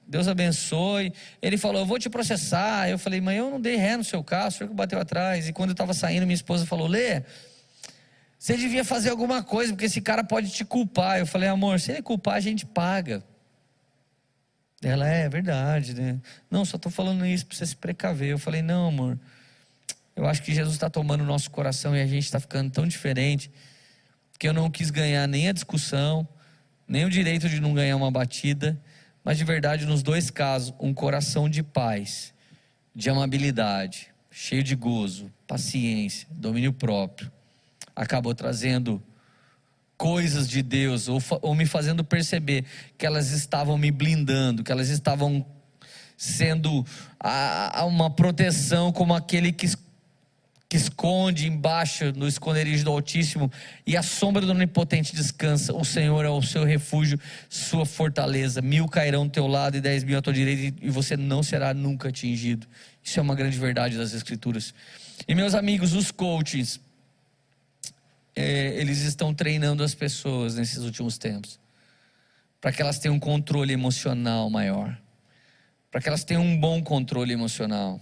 Deus 0.07 0.29
abençoe. 0.29 1.13
Ele 1.43 1.59
falou: 1.59 1.83
Eu 1.83 1.87
vou 1.87 1.99
te 1.99 2.09
processar. 2.09 2.89
Eu 2.89 2.99
falei: 2.99 3.21
Mas 3.21 3.37
eu 3.37 3.51
não 3.51 3.61
dei 3.61 3.75
ré 3.75 3.97
no 3.97 4.05
seu 4.05 4.23
carro, 4.23 4.49
o 4.49 4.51
senhor 4.53 4.69
que 4.69 4.77
bateu 4.77 5.01
atrás. 5.01 5.49
E 5.49 5.53
quando 5.53 5.71
eu 5.71 5.75
estava 5.75 5.93
saindo, 5.93 6.25
minha 6.25 6.37
esposa 6.37 6.65
falou: 6.65 6.87
Lê, 6.87 7.25
você 8.39 8.57
devia 8.57 8.85
fazer 8.85 9.11
alguma 9.11 9.43
coisa, 9.43 9.73
porque 9.73 9.87
esse 9.87 10.01
cara 10.01 10.23
pode 10.23 10.51
te 10.51 10.65
culpar. 10.65 11.19
Eu 11.19 11.27
falei: 11.27 11.49
Amor, 11.49 11.81
se 11.81 11.91
ele 11.91 12.01
culpar, 12.01 12.37
a 12.37 12.41
gente 12.41 12.65
paga. 12.65 13.25
Ela 14.85 15.09
é, 15.09 15.23
é 15.23 15.29
verdade, 15.29 15.95
né? 15.95 16.19
Não, 16.51 16.65
só 16.65 16.77
estou 16.77 16.91
falando 16.91 17.25
isso 17.27 17.47
para 17.47 17.57
você 17.57 17.67
se 17.67 17.77
precaver. 17.77 18.31
Eu 18.31 18.39
falei: 18.39 18.63
Não, 18.63 18.89
amor. 18.89 19.19
Eu 20.17 20.27
acho 20.27 20.43
que 20.43 20.55
Jesus 20.55 20.75
está 20.75 20.89
tomando 20.89 21.23
o 21.23 21.27
nosso 21.27 21.51
coração 21.51 21.97
e 21.97 22.01
a 22.01 22.07
gente 22.07 22.25
está 22.25 22.39
ficando 22.39 22.71
tão 22.71 22.87
diferente 22.87 23.51
que 24.39 24.47
eu 24.47 24.53
não 24.53 24.71
quis 24.71 24.91
ganhar 24.91 25.27
nem 25.27 25.49
a 25.49 25.53
discussão, 25.53 26.27
nem 26.87 27.05
o 27.05 27.11
direito 27.11 27.49
de 27.49 27.61
não 27.61 27.75
ganhar 27.75 27.97
uma 27.97 28.11
batida. 28.11 28.79
Mas 29.25 29.39
de 29.39 29.45
verdade, 29.45 29.87
nos 29.87 30.03
dois 30.03 30.31
casos, 30.31 30.75
um 30.79 30.93
coração 30.95 31.49
de 31.49 31.63
paz, 31.63 32.33
de 32.95 33.11
amabilidade, 33.11 34.09
cheio 34.31 34.63
de 34.63 34.77
gozo, 34.77 35.33
paciência, 35.47 36.29
domínio 36.31 36.73
próprio, 36.73 37.33
acabou 37.97 38.35
trazendo 38.35 39.03
coisas 40.05 40.47
de 40.47 40.61
Deus, 40.61 41.09
ou, 41.09 41.19
ou 41.41 41.55
me 41.55 41.65
fazendo 41.65 42.05
perceber 42.05 42.67
que 42.99 43.07
elas 43.07 43.31
estavam 43.31 43.79
me 43.79 43.91
blindando, 43.91 44.63
que 44.63 44.71
elas 44.71 44.91
estavam 44.91 45.43
sendo 46.15 46.85
a, 47.19 47.81
a 47.81 47.85
uma 47.87 48.11
proteção 48.11 48.93
como 48.93 49.15
aquele 49.15 49.51
que 49.51 49.67
que 50.69 50.77
esconde 50.77 51.47
embaixo 51.47 52.13
no 52.17 52.29
esconderijo 52.29 52.85
do 52.85 52.91
Altíssimo, 52.91 53.51
e 53.87 53.97
a 53.97 54.03
sombra 54.03 54.45
do 54.45 54.51
Onipotente 54.51 55.15
descansa. 55.15 55.73
O 55.73 55.85
Senhor 55.85 56.23
é 56.25 56.29
o 56.29 56.43
seu 56.43 56.65
refúgio, 56.65 57.19
sua 57.49 57.87
fortaleza. 57.87 58.61
Mil 58.61 58.87
cairão 58.89 59.23
ao 59.23 59.29
teu 59.31 59.47
lado 59.47 59.77
e 59.77 59.81
dez 59.81 60.05
mil 60.05 60.19
à 60.19 60.23
tua 60.23 60.35
direita, 60.35 60.77
e 60.83 60.91
você 60.91 61.17
não 61.17 61.43
será 61.43 61.73
nunca 61.73 62.09
atingido. 62.09 62.67
Isso 63.03 63.19
é 63.19 63.23
uma 63.23 63.35
grande 63.35 63.59
verdade 63.59 63.97
das 63.97 64.13
Escrituras. 64.13 64.75
E 65.27 65.35
meus 65.35 65.55
amigos, 65.55 65.95
os 65.95 66.11
coaches, 66.11 66.81
é, 68.37 68.81
eles 68.81 68.99
estão 69.01 69.33
treinando 69.33 69.83
as 69.83 69.95
pessoas 69.95 70.57
nesses 70.57 70.79
últimos 70.79 71.19
tempos, 71.19 71.59
para 72.61 72.73
que 72.73 72.83
elas 72.83 72.99
tenham 72.99 73.17
um 73.17 73.21
controle 73.21 73.73
emocional 73.73 74.51
maior, 74.51 74.99
para 75.91 76.01
que 76.01 76.09
elas 76.09 76.25
tenham 76.25 76.43
um 76.43 76.59
bom 76.59 76.83
controle 76.83 77.33
emocional. 77.33 78.01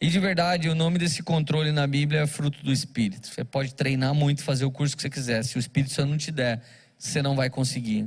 E 0.00 0.08
de 0.08 0.18
verdade, 0.18 0.68
o 0.68 0.74
nome 0.74 0.98
desse 0.98 1.22
controle 1.22 1.72
na 1.72 1.86
Bíblia 1.86 2.20
é 2.20 2.26
fruto 2.26 2.62
do 2.62 2.70
Espírito. 2.72 3.28
Você 3.28 3.42
pode 3.42 3.74
treinar 3.74 4.14
muito, 4.14 4.42
fazer 4.42 4.64
o 4.66 4.70
curso 4.70 4.94
que 4.94 5.02
você 5.02 5.08
quiser. 5.08 5.42
Se 5.42 5.56
o 5.56 5.58
Espírito 5.58 5.94
Santo 5.94 6.10
não 6.10 6.18
te 6.18 6.30
der, 6.30 6.62
você 6.98 7.22
não 7.22 7.34
vai 7.34 7.48
conseguir. 7.48 8.06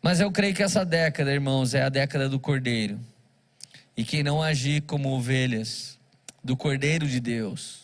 Mas 0.00 0.20
eu 0.20 0.30
creio 0.30 0.54
que 0.54 0.62
essa 0.62 0.84
década, 0.84 1.32
irmãos, 1.32 1.74
é 1.74 1.82
a 1.82 1.88
década 1.88 2.28
do 2.28 2.38
Cordeiro. 2.38 3.00
E 3.96 4.04
quem 4.04 4.22
não 4.22 4.42
agir 4.42 4.82
como 4.82 5.10
ovelhas 5.10 5.98
do 6.42 6.56
Cordeiro 6.56 7.06
de 7.06 7.18
Deus, 7.18 7.83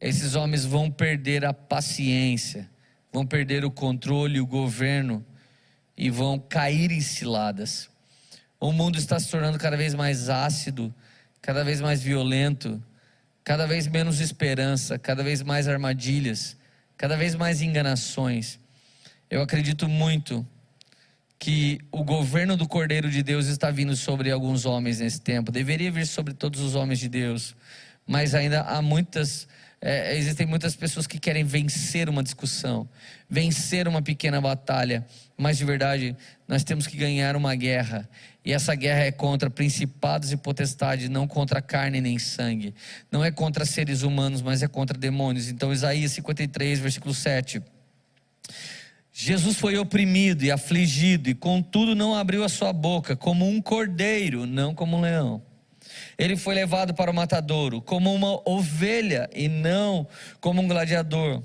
esses 0.00 0.34
homens 0.34 0.64
vão 0.64 0.90
perder 0.90 1.44
a 1.44 1.52
paciência, 1.52 2.68
vão 3.12 3.26
perder 3.26 3.64
o 3.64 3.70
controle, 3.70 4.40
o 4.40 4.46
governo 4.46 5.24
e 5.96 6.10
vão 6.10 6.38
cair 6.38 6.90
em 6.90 7.00
ciladas. 7.00 7.90
O 8.60 8.72
mundo 8.72 8.98
está 8.98 9.18
se 9.18 9.30
tornando 9.30 9.58
cada 9.58 9.76
vez 9.76 9.94
mais 9.94 10.28
ácido 10.28 10.94
cada 11.40 11.64
vez 11.64 11.80
mais 11.80 12.02
violento, 12.02 12.82
cada 13.44 13.66
vez 13.66 13.86
menos 13.86 14.20
esperança, 14.20 14.98
cada 14.98 15.22
vez 15.22 15.42
mais 15.42 15.68
armadilhas, 15.68 16.56
cada 16.96 17.16
vez 17.16 17.34
mais 17.34 17.62
enganações. 17.62 18.58
Eu 19.30 19.42
acredito 19.42 19.88
muito 19.88 20.46
que 21.38 21.78
o 21.92 22.02
governo 22.02 22.56
do 22.56 22.66
Cordeiro 22.66 23.10
de 23.10 23.22
Deus 23.22 23.46
está 23.46 23.70
vindo 23.70 23.94
sobre 23.94 24.30
alguns 24.30 24.66
homens 24.66 24.98
nesse 24.98 25.20
tempo. 25.20 25.52
Deveria 25.52 25.90
vir 25.90 26.06
sobre 26.06 26.34
todos 26.34 26.60
os 26.60 26.74
homens 26.74 26.98
de 26.98 27.08
Deus, 27.08 27.54
mas 28.06 28.34
ainda 28.34 28.62
há 28.62 28.82
muitas 28.82 29.46
é, 29.80 30.16
existem 30.16 30.46
muitas 30.46 30.74
pessoas 30.74 31.06
que 31.06 31.18
querem 31.18 31.44
vencer 31.44 32.08
uma 32.08 32.22
discussão, 32.22 32.88
vencer 33.30 33.86
uma 33.86 34.02
pequena 34.02 34.40
batalha, 34.40 35.06
mas 35.36 35.56
de 35.56 35.64
verdade 35.64 36.16
nós 36.48 36.64
temos 36.64 36.86
que 36.86 36.96
ganhar 36.96 37.36
uma 37.36 37.54
guerra, 37.54 38.08
e 38.44 38.52
essa 38.52 38.74
guerra 38.74 39.04
é 39.04 39.12
contra 39.12 39.48
principados 39.48 40.32
e 40.32 40.36
potestades, 40.36 41.08
não 41.08 41.28
contra 41.28 41.60
carne 41.60 42.00
nem 42.00 42.18
sangue, 42.18 42.74
não 43.10 43.22
é 43.22 43.30
contra 43.30 43.64
seres 43.64 44.02
humanos, 44.02 44.42
mas 44.42 44.62
é 44.62 44.68
contra 44.68 44.96
demônios. 44.96 45.48
Então, 45.48 45.72
Isaías 45.72 46.12
53, 46.12 46.80
versículo 46.80 47.12
7. 47.12 47.62
Jesus 49.12 49.58
foi 49.58 49.76
oprimido 49.76 50.44
e 50.44 50.50
afligido, 50.50 51.28
e 51.28 51.34
contudo 51.34 51.94
não 51.94 52.14
abriu 52.14 52.42
a 52.42 52.48
sua 52.48 52.72
boca, 52.72 53.14
como 53.14 53.46
um 53.46 53.60
cordeiro, 53.60 54.46
não 54.46 54.74
como 54.74 54.96
um 54.96 55.00
leão. 55.02 55.42
Ele 56.18 56.36
foi 56.36 56.54
levado 56.54 56.92
para 56.92 57.10
o 57.10 57.14
matadouro 57.14 57.80
como 57.80 58.12
uma 58.12 58.42
ovelha 58.44 59.30
e 59.32 59.48
não 59.48 60.06
como 60.40 60.60
um 60.60 60.66
gladiador, 60.66 61.42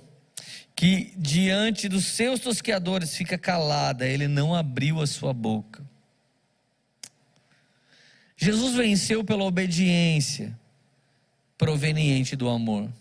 que 0.76 1.14
diante 1.16 1.88
dos 1.88 2.06
seus 2.06 2.40
tosqueadores 2.40 3.16
fica 3.16 3.38
calada, 3.38 4.08
ele 4.08 4.28
não 4.28 4.56
abriu 4.56 5.00
a 5.00 5.06
sua 5.06 5.32
boca. 5.32 5.84
Jesus 8.36 8.76
venceu 8.76 9.24
pela 9.24 9.44
obediência 9.44 10.58
proveniente 11.56 12.36
do 12.36 12.50
amor. 12.50 12.92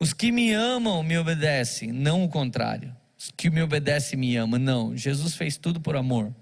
Os 0.00 0.12
que 0.12 0.32
me 0.32 0.52
amam 0.52 1.02
me 1.02 1.16
obedecem, 1.16 1.92
não 1.92 2.24
o 2.24 2.28
contrário. 2.28 2.94
Os 3.16 3.32
que 3.36 3.48
me 3.50 3.62
obedecem 3.62 4.18
me 4.18 4.36
amam, 4.36 4.60
não. 4.60 4.96
Jesus 4.96 5.34
fez 5.34 5.56
tudo 5.56 5.80
por 5.80 5.96
amor. 5.96 6.34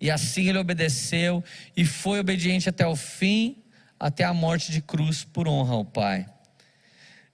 E 0.00 0.10
assim 0.10 0.48
ele 0.48 0.58
obedeceu 0.58 1.44
e 1.76 1.84
foi 1.84 2.18
obediente 2.18 2.68
até 2.68 2.86
o 2.86 2.96
fim 2.96 3.61
até 4.02 4.24
a 4.24 4.34
morte 4.34 4.72
de 4.72 4.82
cruz 4.82 5.22
por 5.22 5.46
honra 5.46 5.74
ao 5.74 5.84
Pai. 5.84 6.26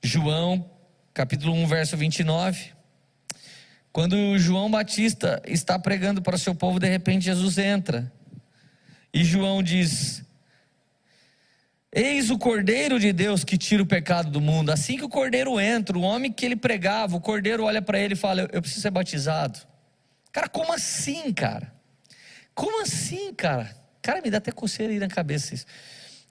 João, 0.03 0.71
capítulo 1.15 1.55
1, 1.55 1.67
verso 1.67 1.97
29. 1.97 2.73
Quando 3.91 4.39
João 4.39 4.71
Batista 4.71 5.41
está 5.47 5.79
pregando 5.79 6.21
para 6.21 6.37
seu 6.37 6.55
povo, 6.55 6.79
de 6.79 6.87
repente 6.87 7.25
Jesus 7.25 7.57
entra. 7.57 8.13
E 9.15 9.25
João 9.25 9.63
diz: 9.63 10.23
Eis 11.91 12.29
o 12.29 12.37
Cordeiro 12.37 13.01
de 13.01 13.15
Deus 13.15 13.45
que 13.45 13.57
tira 13.57 13.83
o 13.83 13.87
pecado 13.87 14.31
do 14.31 14.39
mundo. 14.39 14.69
Assim 14.69 14.99
que 14.99 15.05
o 15.05 15.09
Cordeiro 15.09 15.59
entra, 15.59 15.97
o 15.97 16.03
homem 16.03 16.31
que 16.31 16.45
ele 16.45 16.55
pregava, 16.55 17.17
o 17.17 17.21
Cordeiro 17.21 17.65
olha 17.65 17.81
para 17.81 17.99
ele 17.99 18.13
e 18.13 18.17
fala: 18.17 18.43
Eu 18.53 18.61
preciso 18.61 18.83
ser 18.83 18.91
batizado. 18.91 19.59
Cara, 20.31 20.51
como 20.51 20.71
assim, 20.75 21.33
cara? 21.33 21.73
Como 22.55 22.83
assim, 22.83 23.33
cara? 23.33 23.75
Cara, 24.03 24.21
me 24.21 24.31
dá 24.31 24.37
até 24.37 24.53
coceira 24.53 24.93
aí 24.93 24.99
na 24.99 25.09
cabeça 25.09 25.55
isso. 25.55 25.65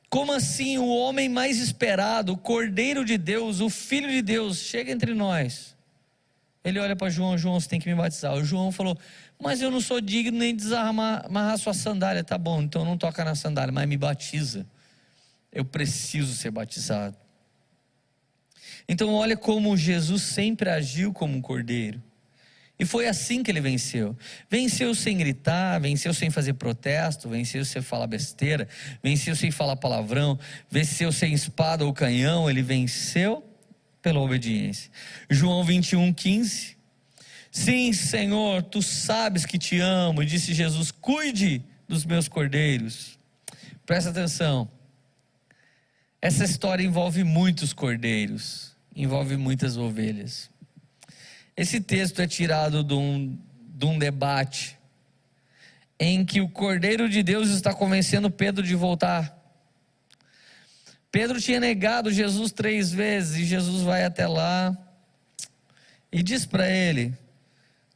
Como 0.09 0.31
assim 0.31 0.77
o 0.77 0.87
homem 0.87 1.27
mais 1.27 1.59
esperado, 1.59 2.33
o 2.33 2.37
Cordeiro 2.37 3.03
de 3.03 3.17
Deus, 3.17 3.59
o 3.59 3.69
Filho 3.69 4.09
de 4.09 4.21
Deus, 4.21 4.57
chega 4.57 4.91
entre 4.91 5.13
nós? 5.13 5.75
Ele 6.63 6.79
olha 6.79 6.95
para 6.95 7.09
João, 7.09 7.37
João, 7.37 7.59
você 7.59 7.67
tem 7.67 7.79
que 7.79 7.89
me 7.89 7.95
batizar. 7.95 8.33
O 8.33 8.43
João 8.43 8.71
falou, 8.71 8.97
mas 9.41 9.61
eu 9.61 9.71
não 9.71 9.79
sou 9.79 10.01
digno 10.01 10.37
nem 10.37 10.55
de 10.55 10.63
desamarrar 10.63 11.57
sua 11.57 11.73
sandália. 11.73 12.23
Tá 12.23 12.37
bom, 12.37 12.61
então 12.61 12.83
não 12.83 12.97
toca 12.97 13.23
na 13.23 13.35
sandália, 13.35 13.71
mas 13.71 13.87
me 13.87 13.97
batiza. 13.97 14.65
Eu 15.51 15.63
preciso 15.63 16.33
ser 16.33 16.51
batizado. 16.51 17.15
Então 18.87 19.13
olha 19.13 19.35
como 19.35 19.75
Jesus 19.75 20.23
sempre 20.23 20.69
agiu 20.69 21.13
como 21.13 21.37
um 21.37 21.41
cordeiro. 21.41 22.01
E 22.79 22.85
foi 22.85 23.07
assim 23.07 23.41
que 23.41 23.49
ele 23.49 23.59
venceu. 23.59 24.15
Venceu 24.49 24.93
sem 24.93 25.17
gritar, 25.17 25.79
venceu 25.79 26.13
sem 26.13 26.29
fazer 26.29 26.53
protesto, 26.53 27.27
venceu 27.27 27.65
sem 27.65 27.81
falar 27.81 28.05
besteira, 28.05 28.67
venceu 29.01 29.35
sem 29.35 29.49
falar 29.49 29.75
palavrão, 29.77 30.37
venceu 30.69 31.11
sem 31.11 31.33
espada 31.33 31.85
ou 31.85 31.93
canhão, 31.93 32.49
ele 32.49 32.61
venceu 32.61 33.43
pela 34.01 34.19
obediência. 34.19 34.91
João 35.29 35.63
21, 35.63 36.13
15. 36.13 36.77
Sim, 37.51 37.91
Senhor, 37.93 38.61
tu 38.61 38.81
sabes 38.83 39.45
que 39.45 39.57
te 39.57 39.79
amo, 39.79 40.23
disse 40.23 40.53
Jesus: 40.53 40.91
cuide 40.91 41.63
dos 41.87 42.05
meus 42.05 42.27
cordeiros. 42.27 43.17
Presta 43.85 44.11
atenção. 44.11 44.69
Essa 46.21 46.43
história 46.43 46.83
envolve 46.83 47.23
muitos 47.23 47.73
cordeiros, 47.73 48.75
envolve 48.95 49.37
muitas 49.37 49.77
ovelhas. 49.77 50.49
Esse 51.57 51.81
texto 51.81 52.21
é 52.21 52.27
tirado 52.27 52.83
de 52.83 52.93
um, 52.93 53.35
de 53.59 53.85
um 53.87 53.97
debate 53.97 54.77
em 55.99 56.23
que 56.23 56.39
o 56.39 56.47
Cordeiro 56.47 57.09
de 57.09 57.23
Deus 57.23 57.49
está 57.49 57.73
convencendo 57.73 58.29
Pedro 58.29 58.61
de 58.61 58.75
voltar. 58.75 59.35
Pedro 61.11 61.41
tinha 61.41 61.59
negado 61.59 62.11
Jesus 62.11 62.51
três 62.51 62.91
vezes 62.91 63.37
e 63.37 63.45
Jesus 63.45 63.81
vai 63.81 64.03
até 64.03 64.27
lá 64.27 64.77
e 66.11 66.21
diz 66.21 66.45
para 66.45 66.69
ele: 66.69 67.17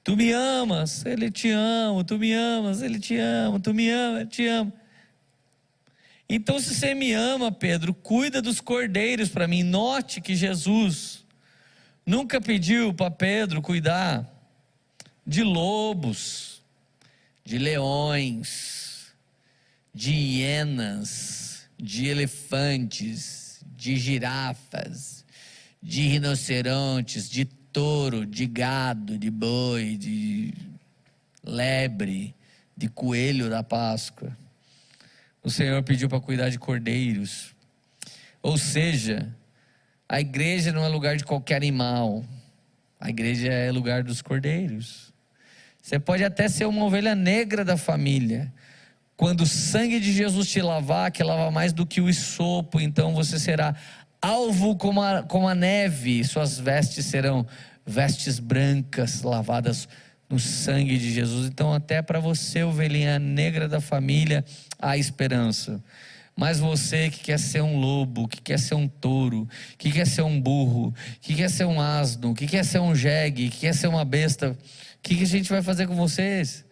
Tu 0.04 0.18
me 0.18 0.32
amas, 0.32 1.06
ele 1.06 1.30
te 1.30 1.52
ama, 1.52 2.04
tu 2.04 2.18
me 2.18 2.34
amas, 2.34 2.82
ele 2.82 3.00
te 3.00 3.16
ama, 3.16 3.60
tu 3.60 3.76
me 3.76 3.92
ama, 3.92 4.22
ele 4.22 4.30
te 4.30 4.48
ama. 4.48 4.74
Então, 6.28 6.60
se 6.60 6.74
você 6.74 6.96
me 6.96 7.12
ama, 7.14 7.52
Pedro, 7.52 7.94
cuida 7.94 8.42
dos 8.42 8.60
cordeiros 8.60 9.30
para 9.30 9.48
mim. 9.48 9.62
Note 9.62 10.20
que 10.22 10.34
Jesus 10.34 11.21
nunca 12.06 12.42
pediu 12.42 12.94
para 12.94 13.12
Pedro 13.12 13.62
cuidar 13.62 14.26
de 15.26 15.44
lobos, 15.44 16.62
de 17.44 17.58
leões, 17.58 19.14
de 19.94 20.12
hienas, 20.12 21.70
de 21.78 22.08
elefantes, 22.08 23.64
de 23.76 23.96
girafas, 23.96 25.26
de 25.82 26.02
rinocerontes, 26.08 27.30
de 27.30 27.46
touro, 27.46 28.26
de 28.26 28.46
gado, 28.46 29.18
de 29.18 29.30
boi, 29.30 29.98
de 29.98 30.54
lebre, 31.44 32.36
de 32.76 32.88
coelho 32.88 33.50
da 33.50 33.64
Páscoa. 33.64 34.38
O 35.44 35.50
Senhor 35.50 35.82
pediu 35.84 36.08
para 36.08 36.20
cuidar 36.20 36.50
de 36.50 36.60
cordeiros. 36.60 37.56
Ou 38.42 38.58
seja, 38.58 39.36
a 40.12 40.20
igreja 40.20 40.74
não 40.74 40.84
é 40.84 40.90
lugar 40.90 41.16
de 41.16 41.24
qualquer 41.24 41.56
animal. 41.56 42.22
A 43.00 43.10
igreja 43.10 43.48
é 43.48 43.72
lugar 43.72 44.04
dos 44.04 44.22
cordeiros. 44.22 45.14
Você 45.82 45.98
pode 45.98 46.22
até 46.22 46.50
ser 46.50 46.66
uma 46.66 46.84
ovelha 46.84 47.16
negra 47.16 47.64
da 47.64 47.78
família. 47.78 48.52
Quando 49.16 49.42
o 49.42 49.48
sangue 49.48 50.02
de 50.02 50.12
Jesus 50.12 50.50
te 50.50 50.62
lavar, 50.62 51.12
que 51.12 51.24
lava 51.24 51.50
mais 51.50 51.72
do 51.72 51.86
que 51.86 52.02
o 52.02 52.10
isopo, 52.10 52.82
então 52.82 53.14
você 53.16 53.40
será 53.40 53.74
alvo 54.22 54.76
como 54.76 55.02
a, 55.02 55.24
como 55.24 55.48
a 55.48 55.56
neve, 55.56 56.26
suas 56.26 56.60
vestes 56.60 57.06
serão 57.06 57.48
vestes 57.86 58.38
brancas, 58.38 59.22
lavadas 59.22 59.88
no 60.30 60.42
sangue 60.42 60.98
de 60.98 61.10
Jesus. 61.14 61.48
Então, 61.48 61.74
até 61.74 62.02
para 62.02 62.20
você, 62.20 62.64
ovelhinha 62.64 63.18
negra 63.18 63.66
da 63.66 63.80
família, 63.80 64.44
há 64.78 64.98
esperança. 64.98 65.82
Mas 66.36 66.60
você 66.60 67.10
que 67.10 67.20
quer 67.20 67.40
ser 67.40 67.62
um 67.62 67.80
lobo, 67.80 68.28
que 68.28 68.42
quer 68.42 68.58
ser 68.58 68.76
um 68.76 68.88
touro, 68.88 69.48
que 69.78 69.92
quer 69.92 70.08
ser 70.08 70.22
um 70.22 70.40
burro, 70.40 70.94
que 71.22 71.36
quer 71.36 71.50
ser 71.50 71.66
um 71.66 71.80
asno, 71.80 72.34
que 72.34 72.48
quer 72.48 72.66
ser 72.66 72.80
um 72.80 72.96
jegue, 72.96 73.50
que 73.50 73.60
quer 73.60 73.76
ser 73.76 73.88
uma 73.88 74.06
besta, 74.06 74.52
o 74.52 74.58
que, 75.02 75.18
que 75.18 75.24
a 75.24 75.28
gente 75.28 75.50
vai 75.50 75.62
fazer 75.62 75.88
com 75.88 75.96
vocês? 75.96 76.66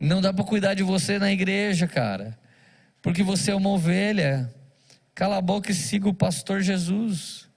Não 0.00 0.20
dá 0.20 0.32
para 0.32 0.44
cuidar 0.44 0.74
de 0.74 0.82
você 0.82 1.18
na 1.18 1.32
igreja, 1.32 1.86
cara, 1.88 2.38
porque 3.02 3.22
você 3.22 3.50
é 3.50 3.54
uma 3.54 3.70
ovelha. 3.70 4.52
Cala 5.14 5.38
a 5.38 5.40
boca 5.40 5.72
e 5.72 5.74
siga 5.74 6.08
o 6.08 6.14
pastor 6.14 6.60
Jesus. 6.60 7.48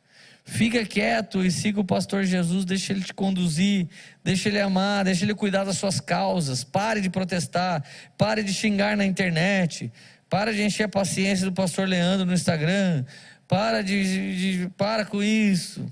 Fica 0.44 0.84
quieto 0.84 1.46
e 1.46 1.52
siga 1.52 1.80
o 1.80 1.84
pastor 1.86 2.24
Jesus, 2.24 2.66
deixa 2.66 2.92
ele 2.92 3.04
te 3.04 3.14
conduzir, 3.14 3.88
deixa 4.24 4.50
ele 4.50 4.60
amar, 4.60 5.06
deixa 5.06 5.24
ele 5.24 5.36
cuidar 5.36 5.64
das 5.64 5.78
suas 5.78 6.00
causas. 6.00 6.64
Pare 6.64 7.00
de 7.00 7.10
protestar, 7.10 7.84
pare 8.18 8.42
de 8.42 8.54
xingar 8.54 8.98
na 8.98 9.06
internet, 9.06 9.92
para 10.32 10.54
de 10.54 10.64
encher 10.64 10.86
a 10.86 10.88
paciência 10.88 11.46
do 11.46 11.52
pastor 11.52 11.86
Leandro 11.86 12.26
no 12.26 12.34
Instagram, 12.34 13.04
para 13.50 13.84
de, 13.84 14.60
de, 14.64 14.70
para 14.78 15.04
com 15.04 15.22
isso. 15.22 15.86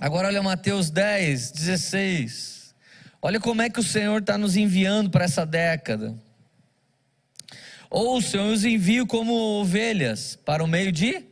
Agora 0.00 0.26
olha 0.26 0.42
Mateus 0.42 0.90
10, 0.90 1.52
16. 1.52 2.74
Olha 3.22 3.38
como 3.38 3.62
é 3.62 3.70
que 3.70 3.78
o 3.78 3.84
Senhor 3.84 4.20
está 4.20 4.36
nos 4.36 4.56
enviando 4.56 5.10
para 5.10 5.24
essa 5.24 5.46
década. 5.46 6.18
Ouçam, 7.88 8.48
eu 8.48 8.52
os 8.52 8.64
envio 8.64 9.06
como 9.06 9.32
ovelhas 9.60 10.34
para 10.44 10.64
o 10.64 10.66
meio 10.66 10.90
de 10.90 11.24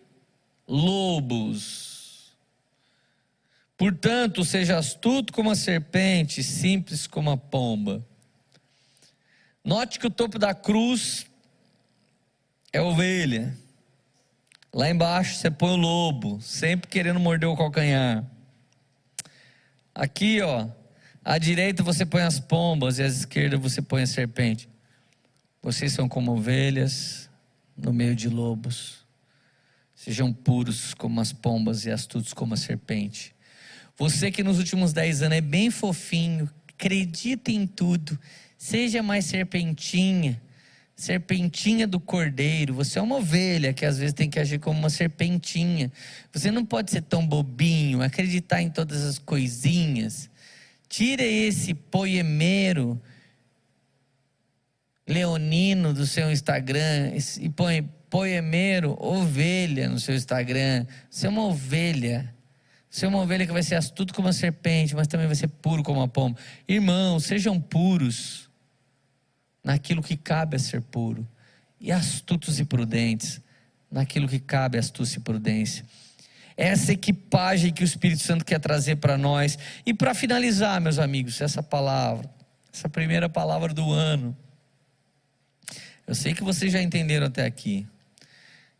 lobos. 0.68 2.36
Portanto, 3.76 4.44
seja 4.44 4.78
astuto 4.78 5.32
como 5.32 5.50
a 5.50 5.56
serpente, 5.56 6.44
simples 6.44 7.08
como 7.08 7.32
a 7.32 7.36
pomba. 7.36 8.06
Note 9.64 9.98
que 9.98 10.06
o 10.06 10.10
topo 10.10 10.38
da 10.38 10.54
cruz 10.54 11.27
é 12.72 12.80
ovelha. 12.80 13.56
Lá 14.72 14.90
embaixo 14.90 15.36
você 15.36 15.50
põe 15.50 15.70
o 15.70 15.76
lobo, 15.76 16.40
sempre 16.40 16.88
querendo 16.88 17.18
morder 17.18 17.48
o 17.48 17.56
calcanhar. 17.56 18.24
Aqui, 19.94 20.40
ó, 20.42 20.68
à 21.24 21.38
direita 21.38 21.82
você 21.82 22.04
põe 22.04 22.22
as 22.22 22.38
pombas 22.38 22.98
e 22.98 23.02
à 23.02 23.06
esquerda 23.06 23.56
você 23.56 23.80
põe 23.80 24.02
a 24.02 24.06
serpente. 24.06 24.68
Vocês 25.62 25.92
são 25.92 26.08
como 26.08 26.32
ovelhas 26.32 27.28
no 27.76 27.92
meio 27.92 28.14
de 28.14 28.28
lobos. 28.28 29.04
Sejam 29.94 30.32
puros 30.32 30.94
como 30.94 31.20
as 31.20 31.32
pombas 31.32 31.84
e 31.84 31.90
astutos 31.90 32.32
como 32.32 32.54
a 32.54 32.56
serpente. 32.56 33.34
Você 33.96 34.30
que 34.30 34.44
nos 34.44 34.58
últimos 34.58 34.92
dez 34.92 35.22
anos 35.22 35.38
é 35.38 35.40
bem 35.40 35.70
fofinho, 35.70 36.48
acredita 36.68 37.50
em 37.50 37.66
tudo, 37.66 38.16
seja 38.56 39.02
mais 39.02 39.24
serpentinha, 39.24 40.40
serpentinha 40.98 41.86
do 41.86 42.00
cordeiro. 42.00 42.74
Você 42.74 42.98
é 42.98 43.02
uma 43.02 43.16
ovelha 43.16 43.72
que 43.72 43.86
às 43.86 43.98
vezes 43.98 44.12
tem 44.12 44.28
que 44.28 44.40
agir 44.40 44.58
como 44.58 44.76
uma 44.76 44.90
serpentinha. 44.90 45.92
Você 46.32 46.50
não 46.50 46.66
pode 46.66 46.90
ser 46.90 47.02
tão 47.02 47.24
bobinho, 47.24 48.02
acreditar 48.02 48.60
em 48.60 48.68
todas 48.68 49.04
as 49.04 49.16
coisinhas. 49.16 50.28
Tira 50.88 51.22
esse 51.22 51.72
poemeiro 51.72 53.00
leonino 55.06 55.94
do 55.94 56.04
seu 56.04 56.32
Instagram 56.32 57.12
e 57.40 57.48
põe 57.48 57.88
poemeiro 58.10 58.96
ovelha 58.98 59.88
no 59.88 60.00
seu 60.00 60.16
Instagram. 60.16 60.84
Você 61.08 61.28
é 61.28 61.30
uma 61.30 61.44
ovelha 61.44 62.34
você 62.90 63.04
é 63.04 63.08
uma 63.08 63.18
ovelha 63.18 63.46
que 63.46 63.52
vai 63.52 63.62
ser 63.62 63.74
astuto 63.74 64.14
como 64.14 64.28
a 64.28 64.32
serpente, 64.32 64.96
mas 64.96 65.06
também 65.06 65.26
vai 65.26 65.36
ser 65.36 65.48
puro 65.48 65.82
como 65.82 66.00
a 66.00 66.08
pomba. 66.08 66.38
Irmãos, 66.66 67.24
sejam 67.24 67.60
puros 67.60 68.47
naquilo 69.62 70.02
que 70.02 70.16
cabe 70.16 70.56
a 70.56 70.58
ser 70.58 70.80
puro, 70.80 71.26
e 71.80 71.92
astutos 71.92 72.58
e 72.58 72.64
prudentes 72.64 73.40
naquilo 73.90 74.28
que 74.28 74.38
cabe 74.38 74.76
a 74.76 74.80
astúcia 74.80 75.18
e 75.18 75.22
prudência. 75.22 75.84
Essa 76.56 76.92
equipagem 76.92 77.72
que 77.72 77.82
o 77.82 77.84
Espírito 77.84 78.22
Santo 78.22 78.44
quer 78.44 78.58
trazer 78.58 78.96
para 78.96 79.16
nós. 79.16 79.56
E 79.86 79.94
para 79.94 80.12
finalizar, 80.12 80.80
meus 80.80 80.98
amigos, 80.98 81.40
essa 81.40 81.62
palavra, 81.62 82.28
essa 82.72 82.88
primeira 82.88 83.28
palavra 83.28 83.72
do 83.72 83.92
ano. 83.92 84.36
Eu 86.04 86.16
sei 86.16 86.34
que 86.34 86.42
vocês 86.42 86.72
já 86.72 86.82
entenderam 86.82 87.28
até 87.28 87.44
aqui. 87.44 87.86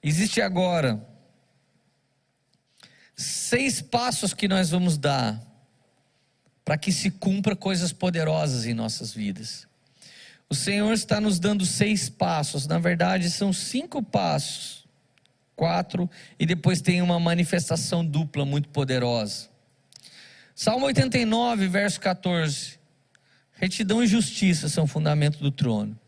Existe 0.03 0.41
agora 0.41 1.01
seis 3.15 3.81
passos 3.81 4.35
que 4.35 4.49
nós 4.49 4.71
vamos 4.71 4.99
dar 4.99 5.41
para 6.65 6.77
que 6.77 6.91
se 6.91 7.13
cumpra 7.13 7.55
coisas 7.55 7.93
poderosas 7.93 8.67
em 8.67 8.75
nossas 8.75 9.13
vidas. 9.13 9.68
O 10.51 10.55
Senhor 10.55 10.93
está 10.95 11.21
nos 11.21 11.39
dando 11.39 11.67
seis 11.67 12.09
passos, 12.09 12.67
na 12.67 12.79
verdade 12.79 13.31
são 13.31 13.53
cinco 13.53 14.03
passos, 14.03 14.87
quatro, 15.55 16.09
e 16.39 16.47
depois 16.47 16.81
tem 16.81 17.03
uma 17.03 17.21
manifestação 17.21 18.05
dupla 18.05 18.47
muito 18.47 18.71
poderosa. 18.71 19.51
Salmo 20.55 20.87
89, 20.87 21.69
verso 21.69 22.01
14: 22.01 22.79
Retidão 23.53 24.03
e 24.03 24.07
justiça 24.07 24.71
são 24.71 24.87
fundamento 24.87 25.39
do 25.39 25.51
trono. 25.51 25.99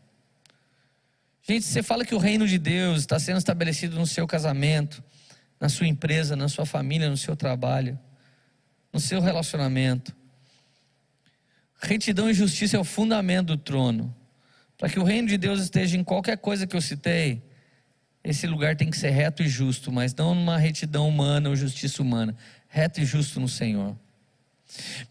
Gente, 1.43 1.65
você 1.65 1.83
fala 1.83 2.03
que 2.03 2.15
o 2.15 2.19
reino 2.19 2.47
de 2.47 2.57
Deus 2.57 2.99
está 2.99 3.19
sendo 3.19 3.37
estabelecido 3.37 3.99
no 3.99 4.07
seu 4.07 4.25
casamento, 4.25 5.03
na 5.59 5.69
sua 5.69 5.87
empresa, 5.87 6.35
na 6.35 6.49
sua 6.49 6.65
família, 6.65 7.09
no 7.09 7.17
seu 7.17 7.35
trabalho, 7.35 7.99
no 8.91 8.99
seu 8.99 9.21
relacionamento. 9.21 10.15
Retidão 11.79 12.29
e 12.29 12.33
justiça 12.33 12.77
é 12.77 12.79
o 12.79 12.83
fundamento 12.83 13.47
do 13.47 13.57
trono. 13.57 14.15
Para 14.81 14.89
que 14.89 14.99
o 14.99 15.03
reino 15.03 15.27
de 15.27 15.37
Deus 15.37 15.61
esteja 15.61 15.95
em 15.95 16.03
qualquer 16.03 16.39
coisa 16.39 16.65
que 16.65 16.75
eu 16.75 16.81
citei, 16.81 17.39
esse 18.23 18.47
lugar 18.47 18.75
tem 18.75 18.89
que 18.89 18.97
ser 18.97 19.11
reto 19.11 19.43
e 19.43 19.47
justo, 19.47 19.91
mas 19.91 20.11
não 20.15 20.33
numa 20.33 20.57
retidão 20.57 21.07
humana 21.07 21.49
ou 21.49 21.55
justiça 21.55 22.01
humana. 22.01 22.35
Reto 22.67 22.99
e 22.99 23.05
justo 23.05 23.39
no 23.39 23.47
Senhor. 23.47 23.95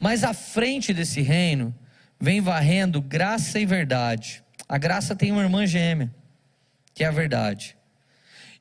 Mas 0.00 0.24
à 0.24 0.34
frente 0.34 0.92
desse 0.92 1.20
reino, 1.20 1.72
vem 2.18 2.40
varrendo 2.40 3.00
graça 3.00 3.60
e 3.60 3.64
verdade. 3.64 4.42
A 4.68 4.76
graça 4.76 5.14
tem 5.14 5.30
uma 5.30 5.42
irmã 5.42 5.64
gêmea, 5.64 6.12
que 6.92 7.04
é 7.04 7.06
a 7.06 7.12
verdade. 7.12 7.76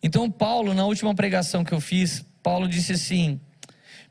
Então, 0.03 0.29
Paulo, 0.29 0.75
na 0.75 0.85
última 0.85 1.15
pregação 1.15 1.63
que 1.63 1.73
eu 1.73 1.81
fiz, 1.81 2.23
Paulo 2.43 2.67
disse 2.67 2.93
assim: 2.93 3.41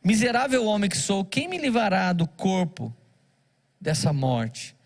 Miserável 0.05 0.67
homem 0.67 0.91
que 0.91 0.99
sou, 0.99 1.25
quem 1.25 1.47
me 1.47 1.59
livrará 1.59 2.13
do 2.13 2.27
corpo 2.27 2.93
dessa 3.81 4.13
morte? 4.13 4.77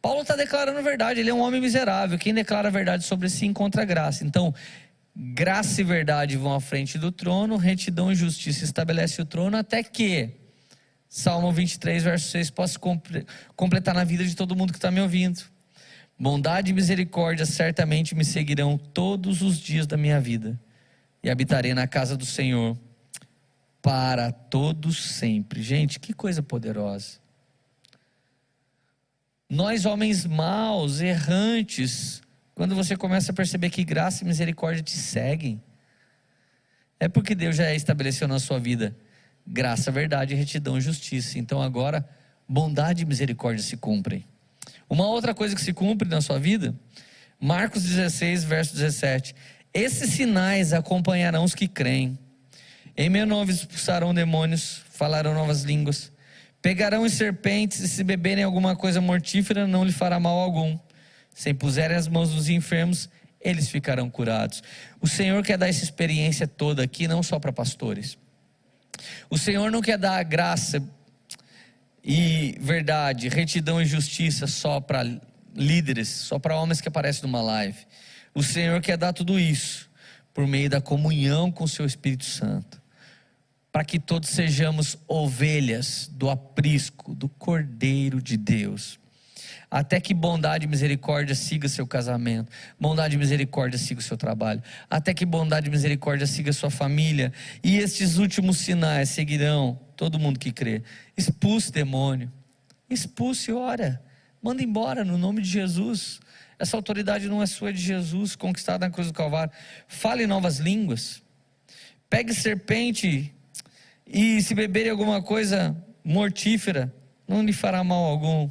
Paulo 0.00 0.22
está 0.22 0.36
declarando 0.36 0.78
a 0.78 0.82
verdade, 0.82 1.20
ele 1.20 1.30
é 1.30 1.34
um 1.34 1.40
homem 1.40 1.60
miserável. 1.60 2.18
Quem 2.18 2.32
declara 2.32 2.68
a 2.68 2.70
verdade 2.70 3.04
sobre 3.04 3.28
si 3.28 3.46
encontra 3.46 3.84
graça. 3.84 4.24
Então, 4.24 4.54
graça 5.14 5.80
e 5.80 5.84
verdade 5.84 6.36
vão 6.36 6.54
à 6.54 6.60
frente 6.60 6.96
do 6.98 7.10
trono, 7.10 7.56
retidão 7.56 8.10
e 8.12 8.14
justiça 8.14 8.64
estabelece 8.64 9.20
o 9.20 9.24
trono, 9.24 9.56
até 9.56 9.82
que 9.82 10.30
Salmo 11.08 11.50
23, 11.50 12.02
verso 12.02 12.28
6, 12.30 12.50
possa 12.50 12.78
completar 13.56 13.94
na 13.94 14.04
vida 14.04 14.24
de 14.24 14.36
todo 14.36 14.54
mundo 14.54 14.72
que 14.72 14.78
está 14.78 14.90
me 14.90 15.00
ouvindo. 15.00 15.42
Bondade 16.18 16.70
e 16.70 16.74
misericórdia 16.74 17.46
certamente 17.46 18.14
me 18.14 18.24
seguirão 18.24 18.76
todos 18.76 19.40
os 19.40 19.58
dias 19.58 19.86
da 19.86 19.96
minha 19.96 20.20
vida, 20.20 20.60
e 21.22 21.30
habitarei 21.30 21.74
na 21.74 21.86
casa 21.86 22.16
do 22.16 22.26
Senhor 22.26 22.78
para 23.82 24.30
todos 24.30 25.02
sempre. 25.14 25.62
Gente, 25.62 25.98
que 25.98 26.12
coisa 26.12 26.42
poderosa. 26.42 27.18
Nós, 29.50 29.86
homens 29.86 30.26
maus, 30.26 31.00
errantes, 31.00 32.20
quando 32.54 32.74
você 32.74 32.96
começa 32.96 33.32
a 33.32 33.34
perceber 33.34 33.70
que 33.70 33.82
graça 33.84 34.22
e 34.22 34.26
misericórdia 34.26 34.82
te 34.82 34.96
seguem, 34.96 35.62
é 37.00 37.08
porque 37.08 37.34
Deus 37.34 37.56
já 37.56 37.72
estabeleceu 37.74 38.28
na 38.28 38.38
sua 38.38 38.58
vida 38.58 38.94
graça, 39.50 39.90
verdade, 39.90 40.34
retidão 40.34 40.76
e 40.76 40.80
justiça. 40.80 41.38
Então 41.38 41.62
agora, 41.62 42.06
bondade 42.46 43.02
e 43.02 43.06
misericórdia 43.06 43.62
se 43.62 43.76
cumprem. 43.76 44.24
Uma 44.88 45.06
outra 45.06 45.34
coisa 45.34 45.54
que 45.54 45.62
se 45.62 45.72
cumpre 45.72 46.08
na 46.08 46.20
sua 46.20 46.38
vida, 46.38 46.74
Marcos 47.40 47.82
16, 47.82 48.44
verso 48.44 48.74
17. 48.74 49.34
Esses 49.72 50.10
sinais 50.10 50.72
acompanharão 50.72 51.44
os 51.44 51.54
que 51.54 51.68
creem. 51.68 52.18
Em 52.96 53.08
meu 53.08 53.26
nome 53.26 53.52
expulsarão 53.52 54.12
demônios, 54.12 54.82
falarão 54.90 55.34
novas 55.34 55.62
línguas, 55.62 56.12
pegarão 56.60 57.06
em 57.06 57.08
serpentes, 57.08 57.80
e 57.80 57.88
se 57.88 58.02
beberem 58.04 58.44
alguma 58.44 58.74
coisa 58.76 59.00
mortífera, 59.00 59.66
não 59.66 59.84
lhe 59.84 59.92
fará 59.92 60.18
mal 60.18 60.38
algum. 60.38 60.78
Se 61.34 61.50
impuserem 61.50 61.96
as 61.96 62.08
mãos 62.08 62.30
dos 62.30 62.48
enfermos, 62.48 63.08
eles 63.40 63.68
ficarão 63.68 64.10
curados. 64.10 64.62
O 65.00 65.06
Senhor 65.06 65.42
quer 65.44 65.56
dar 65.56 65.68
essa 65.68 65.84
experiência 65.84 66.46
toda 66.46 66.82
aqui, 66.82 67.06
não 67.06 67.22
só 67.22 67.38
para 67.38 67.52
pastores. 67.52 68.18
O 69.30 69.38
Senhor 69.38 69.70
não 69.70 69.80
quer 69.80 69.96
dar 69.96 70.22
graça 70.24 70.82
e 72.02 72.56
verdade, 72.60 73.28
retidão 73.28 73.80
e 73.80 73.86
justiça 73.86 74.46
só 74.46 74.80
para 74.80 75.04
líderes, 75.54 76.08
só 76.08 76.38
para 76.38 76.56
homens 76.56 76.80
que 76.80 76.88
aparecem 76.88 77.22
numa 77.22 77.42
live. 77.42 77.78
O 78.34 78.42
Senhor 78.42 78.80
quer 78.80 78.96
dar 78.96 79.12
tudo 79.12 79.38
isso 79.38 79.88
por 80.32 80.46
meio 80.46 80.70
da 80.70 80.80
comunhão 80.80 81.50
com 81.50 81.64
o 81.64 81.68
seu 81.68 81.84
Espírito 81.84 82.24
Santo, 82.24 82.77
para 83.70 83.84
que 83.84 83.98
todos 83.98 84.30
sejamos 84.30 84.96
ovelhas 85.06 86.10
do 86.12 86.30
aprisco, 86.30 87.14
do 87.14 87.28
Cordeiro 87.28 88.20
de 88.20 88.36
Deus. 88.36 88.98
Até 89.70 90.00
que 90.00 90.14
bondade 90.14 90.64
e 90.64 90.68
misericórdia 90.68 91.34
siga 91.34 91.68
seu 91.68 91.86
casamento, 91.86 92.50
bondade 92.80 93.16
e 93.16 93.18
misericórdia 93.18 93.78
siga 93.78 94.00
o 94.00 94.02
seu 94.02 94.16
trabalho, 94.16 94.62
até 94.88 95.12
que 95.12 95.26
bondade 95.26 95.68
e 95.68 95.70
misericórdia 95.70 96.26
siga 96.26 96.52
sua 96.54 96.70
família, 96.70 97.32
e 97.62 97.76
estes 97.76 98.16
últimos 98.16 98.58
sinais 98.58 99.10
seguirão 99.10 99.78
todo 99.94 100.18
mundo 100.18 100.38
que 100.38 100.52
crê. 100.52 100.82
Expulse 101.16 101.70
demônio, 101.70 102.32
expulse, 102.88 103.52
ora, 103.52 104.02
manda 104.42 104.62
embora 104.62 105.04
no 105.04 105.18
nome 105.18 105.42
de 105.42 105.48
Jesus. 105.50 106.18
Essa 106.58 106.76
autoridade 106.76 107.28
não 107.28 107.42
é 107.42 107.46
sua, 107.46 107.68
é 107.68 107.72
de 107.72 107.82
Jesus, 107.82 108.34
conquistada 108.34 108.86
na 108.86 108.92
cruz 108.92 109.08
do 109.08 109.12
Calvário. 109.12 109.52
Fale 109.86 110.26
novas 110.26 110.58
línguas, 110.58 111.22
pegue 112.08 112.32
serpente, 112.32 113.34
e 114.10 114.40
se 114.42 114.54
beberem 114.54 114.90
alguma 114.90 115.20
coisa 115.22 115.76
mortífera, 116.02 116.92
não 117.26 117.44
lhe 117.44 117.52
fará 117.52 117.84
mal 117.84 118.04
algum. 118.04 118.50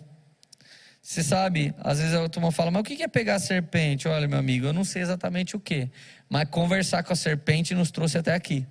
Você 1.01 1.23
sabe, 1.23 1.73
às 1.79 1.99
vezes 1.99 2.13
a 2.13 2.29
turma 2.29 2.51
fala, 2.51 2.69
mas 2.69 2.81
o 2.81 2.83
que 2.83 3.01
é 3.01 3.07
pegar 3.07 3.35
a 3.35 3.39
serpente? 3.39 4.07
Olha, 4.07 4.27
meu 4.27 4.37
amigo, 4.37 4.67
eu 4.67 4.73
não 4.73 4.83
sei 4.83 5.01
exatamente 5.01 5.55
o 5.55 5.59
que, 5.59 5.89
mas 6.29 6.47
conversar 6.49 7.01
com 7.01 7.11
a 7.11 7.15
serpente 7.15 7.73
nos 7.73 7.89
trouxe 7.89 8.17
até 8.17 8.35
aqui. 8.35 8.67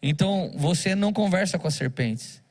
Então, 0.00 0.52
você 0.54 0.94
não 0.94 1.12
conversa 1.12 1.58
com 1.58 1.66
as 1.66 1.74
serpentes. 1.74 2.42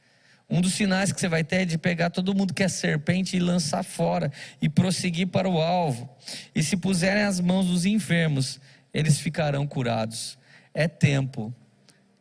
Um 0.50 0.60
dos 0.60 0.74
sinais 0.74 1.14
que 1.14 1.20
você 1.22 1.30
vai 1.30 1.46
ter 1.46 1.62
é 1.62 1.66
de 1.66 1.78
pegar 1.78 2.10
todo 2.10 2.36
mundo 2.36 2.54
que 2.54 2.64
é 2.64 2.68
serpente 2.68 3.38
e 3.38 3.40
lançar 3.40 3.84
fora 3.84 4.30
e 4.62 4.68
prosseguir 4.68 5.28
para 5.28 5.48
o 5.48 5.62
alvo. 5.62 6.10
E 6.54 6.62
se 6.62 6.76
puserem 6.76 7.24
as 7.24 7.40
mãos 7.40 7.68
dos 7.68 7.86
enfermos, 7.86 8.60
eles 8.94 9.18
ficarão 9.18 9.66
curados. 9.66 10.38
É 10.74 10.90
tempo 10.90 11.54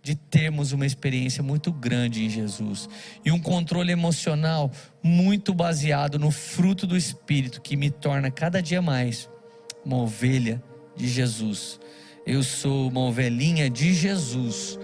de 0.03 0.15
termos 0.15 0.73
uma 0.73 0.87
experiência 0.87 1.43
muito 1.43 1.71
grande 1.73 2.25
em 2.25 2.31
Jesus 2.31 2.89
e 3.25 3.31
um 3.31 3.39
controle 3.39 3.93
emocional 3.93 4.71
muito 5.03 5.53
baseado 5.53 6.19
no 6.19 6.31
fruto 6.31 6.87
do 6.87 6.97
Espírito 6.97 7.61
que 7.61 7.77
me 7.77 7.91
torna 7.91 8.31
cada 8.31 8.63
dia 8.63 8.81
mais 8.81 9.29
uma 9.85 9.99
ovelha 9.99 10.63
de 10.97 11.09
Jesus. 11.09 11.79
Eu 12.27 12.43
sou 12.43 12.89
uma 12.89 13.01
ovelhinha 13.01 13.69
de 13.69 13.95
Jesus. 13.95 14.79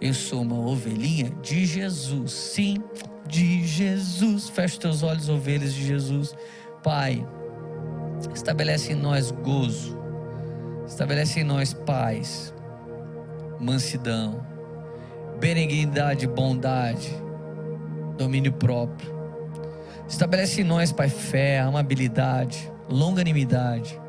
Eu 0.00 0.12
sou 0.12 0.42
uma 0.42 0.58
ovelhinha 0.58 1.30
de 1.42 1.64
Jesus. 1.64 2.32
Sim, 2.32 2.82
de 3.26 3.66
Jesus. 3.66 4.48
Feche 4.48 4.78
teus 4.78 5.02
olhos, 5.02 5.28
ovelhas 5.28 5.74
de 5.74 5.86
Jesus. 5.86 6.34
Pai, 6.82 7.26
estabelece 8.34 8.92
em 8.92 8.96
nós 8.96 9.30
gozo. 9.30 9.98
Estabelece 10.86 11.40
em 11.40 11.44
nós 11.44 11.72
paz 11.72 12.54
mansidão, 13.60 14.46
benignidade, 15.38 16.26
bondade, 16.26 17.10
domínio 18.16 18.52
próprio. 18.52 19.14
Estabelece 20.08 20.60
em 20.60 20.64
nós, 20.64 20.92
Pai, 20.92 21.08
fé, 21.08 21.60
amabilidade, 21.60 22.70
longanimidade. 22.88 24.00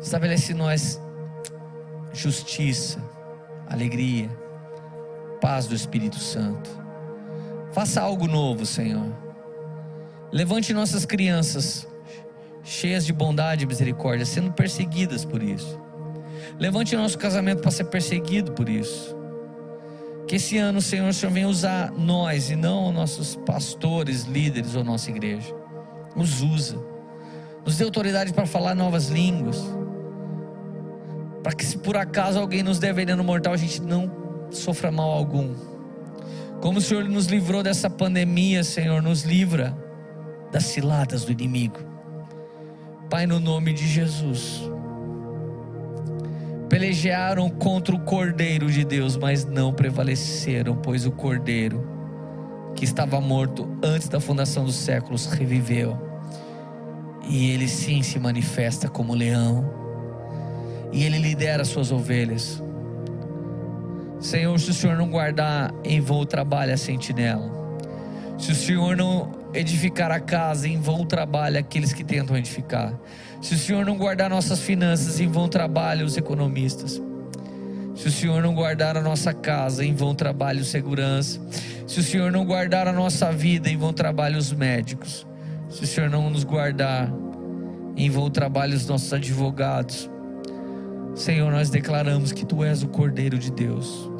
Estabelece 0.00 0.52
em 0.52 0.56
nós 0.56 1.00
justiça, 2.12 3.02
alegria, 3.68 4.30
paz 5.40 5.66
do 5.66 5.74
Espírito 5.74 6.16
Santo. 6.16 6.70
Faça 7.72 8.00
algo 8.00 8.26
novo, 8.26 8.64
Senhor. 8.64 9.12
Levante 10.32 10.72
nossas 10.72 11.04
crianças 11.04 11.86
cheias 12.62 13.04
de 13.04 13.12
bondade 13.12 13.64
e 13.64 13.66
misericórdia, 13.66 14.24
sendo 14.24 14.52
perseguidas 14.52 15.24
por 15.24 15.42
isso. 15.42 15.80
Levante 16.58 16.96
nosso 16.96 17.18
casamento 17.18 17.62
para 17.62 17.70
ser 17.70 17.84
perseguido 17.84 18.52
por 18.52 18.68
isso. 18.68 19.16
Que 20.26 20.36
esse 20.36 20.58
ano, 20.58 20.80
Senhor, 20.80 21.08
o 21.08 21.12
Senhor 21.12 21.32
venha 21.32 21.48
usar 21.48 21.90
nós 21.90 22.50
e 22.50 22.56
não 22.56 22.92
nossos 22.92 23.34
pastores, 23.34 24.24
líderes 24.24 24.74
ou 24.74 24.84
nossa 24.84 25.10
igreja. 25.10 25.54
Nos 26.14 26.42
usa. 26.42 26.78
Nos 27.64 27.76
dê 27.76 27.84
autoridade 27.84 28.32
para 28.32 28.46
falar 28.46 28.74
novas 28.74 29.08
línguas. 29.08 29.60
Para 31.42 31.52
que 31.52 31.64
se 31.64 31.78
por 31.78 31.96
acaso 31.96 32.38
alguém 32.38 32.62
nos 32.62 32.78
der 32.78 32.92
veneno 32.92 33.24
mortal, 33.24 33.52
a 33.52 33.56
gente 33.56 33.82
não 33.82 34.10
sofra 34.50 34.92
mal 34.92 35.10
algum. 35.10 35.54
Como 36.60 36.78
o 36.78 36.82
Senhor 36.82 37.04
nos 37.04 37.26
livrou 37.26 37.62
dessa 37.62 37.88
pandemia, 37.88 38.62
Senhor, 38.62 39.02
nos 39.02 39.22
livra 39.22 39.76
das 40.52 40.64
ciladas 40.64 41.24
do 41.24 41.32
inimigo. 41.32 41.78
Pai, 43.08 43.26
no 43.26 43.40
nome 43.40 43.72
de 43.72 43.88
Jesus 43.88 44.70
pelejaram 46.70 47.50
contra 47.50 47.94
o 47.94 47.98
Cordeiro 47.98 48.70
de 48.70 48.84
Deus, 48.84 49.16
mas 49.16 49.44
não 49.44 49.72
prevaleceram, 49.74 50.76
pois 50.76 51.04
o 51.04 51.10
Cordeiro, 51.10 51.84
que 52.76 52.84
estava 52.84 53.20
morto 53.20 53.68
antes 53.82 54.08
da 54.08 54.20
fundação 54.20 54.64
dos 54.64 54.76
séculos, 54.76 55.26
reviveu. 55.26 55.98
E 57.28 57.50
ele 57.50 57.66
sim 57.66 58.02
se 58.02 58.20
manifesta 58.20 58.88
como 58.88 59.14
leão, 59.14 59.68
e 60.92 61.04
ele 61.04 61.18
lidera 61.18 61.64
suas 61.64 61.90
ovelhas. 61.90 62.62
Senhor, 64.20 64.58
se 64.60 64.70
o 64.70 64.74
Senhor 64.74 64.96
não 64.96 65.10
guardar 65.10 65.74
em 65.82 66.00
vão 66.00 66.24
trabalha 66.24 66.74
a 66.74 66.78
sentinela, 66.78 67.50
se 68.38 68.52
o 68.52 68.54
Senhor 68.54 68.96
não 68.96 69.39
edificar 69.52 70.10
a 70.10 70.20
casa, 70.20 70.68
em 70.68 70.80
vão 70.80 71.04
trabalha 71.04 71.60
aqueles 71.60 71.92
que 71.92 72.04
tentam 72.04 72.36
edificar. 72.36 72.94
Se 73.40 73.54
o 73.54 73.58
Senhor 73.58 73.84
não 73.84 73.96
guardar 73.96 74.30
nossas 74.30 74.60
finanças, 74.60 75.20
em 75.20 75.28
vão 75.28 75.48
trabalham 75.48 76.06
os 76.06 76.16
economistas. 76.16 77.00
Se 77.94 78.08
o 78.08 78.10
Senhor 78.10 78.42
não 78.42 78.54
guardar 78.54 78.96
a 78.96 79.02
nossa 79.02 79.32
casa, 79.34 79.84
em 79.84 79.94
vão 79.94 80.14
trabalha 80.14 80.60
o 80.60 80.64
segurança. 80.64 81.40
Se 81.86 82.00
o 82.00 82.02
Senhor 82.02 82.30
não 82.30 82.44
guardar 82.44 82.86
a 82.86 82.92
nossa 82.92 83.32
vida, 83.32 83.68
em 83.68 83.76
vão 83.76 83.92
trabalha 83.92 84.38
os 84.38 84.52
médicos. 84.52 85.26
Se 85.68 85.84
o 85.84 85.86
Senhor 85.86 86.08
não 86.08 86.30
nos 86.30 86.44
guardar, 86.44 87.12
em 87.96 88.08
vão 88.08 88.30
trabalha 88.30 88.76
os 88.76 88.86
nossos 88.86 89.12
advogados. 89.12 90.08
Senhor, 91.14 91.50
nós 91.50 91.70
declaramos 91.70 92.32
que 92.32 92.46
Tu 92.46 92.64
és 92.64 92.82
o 92.82 92.88
Cordeiro 92.88 93.38
de 93.38 93.50
Deus, 93.50 94.10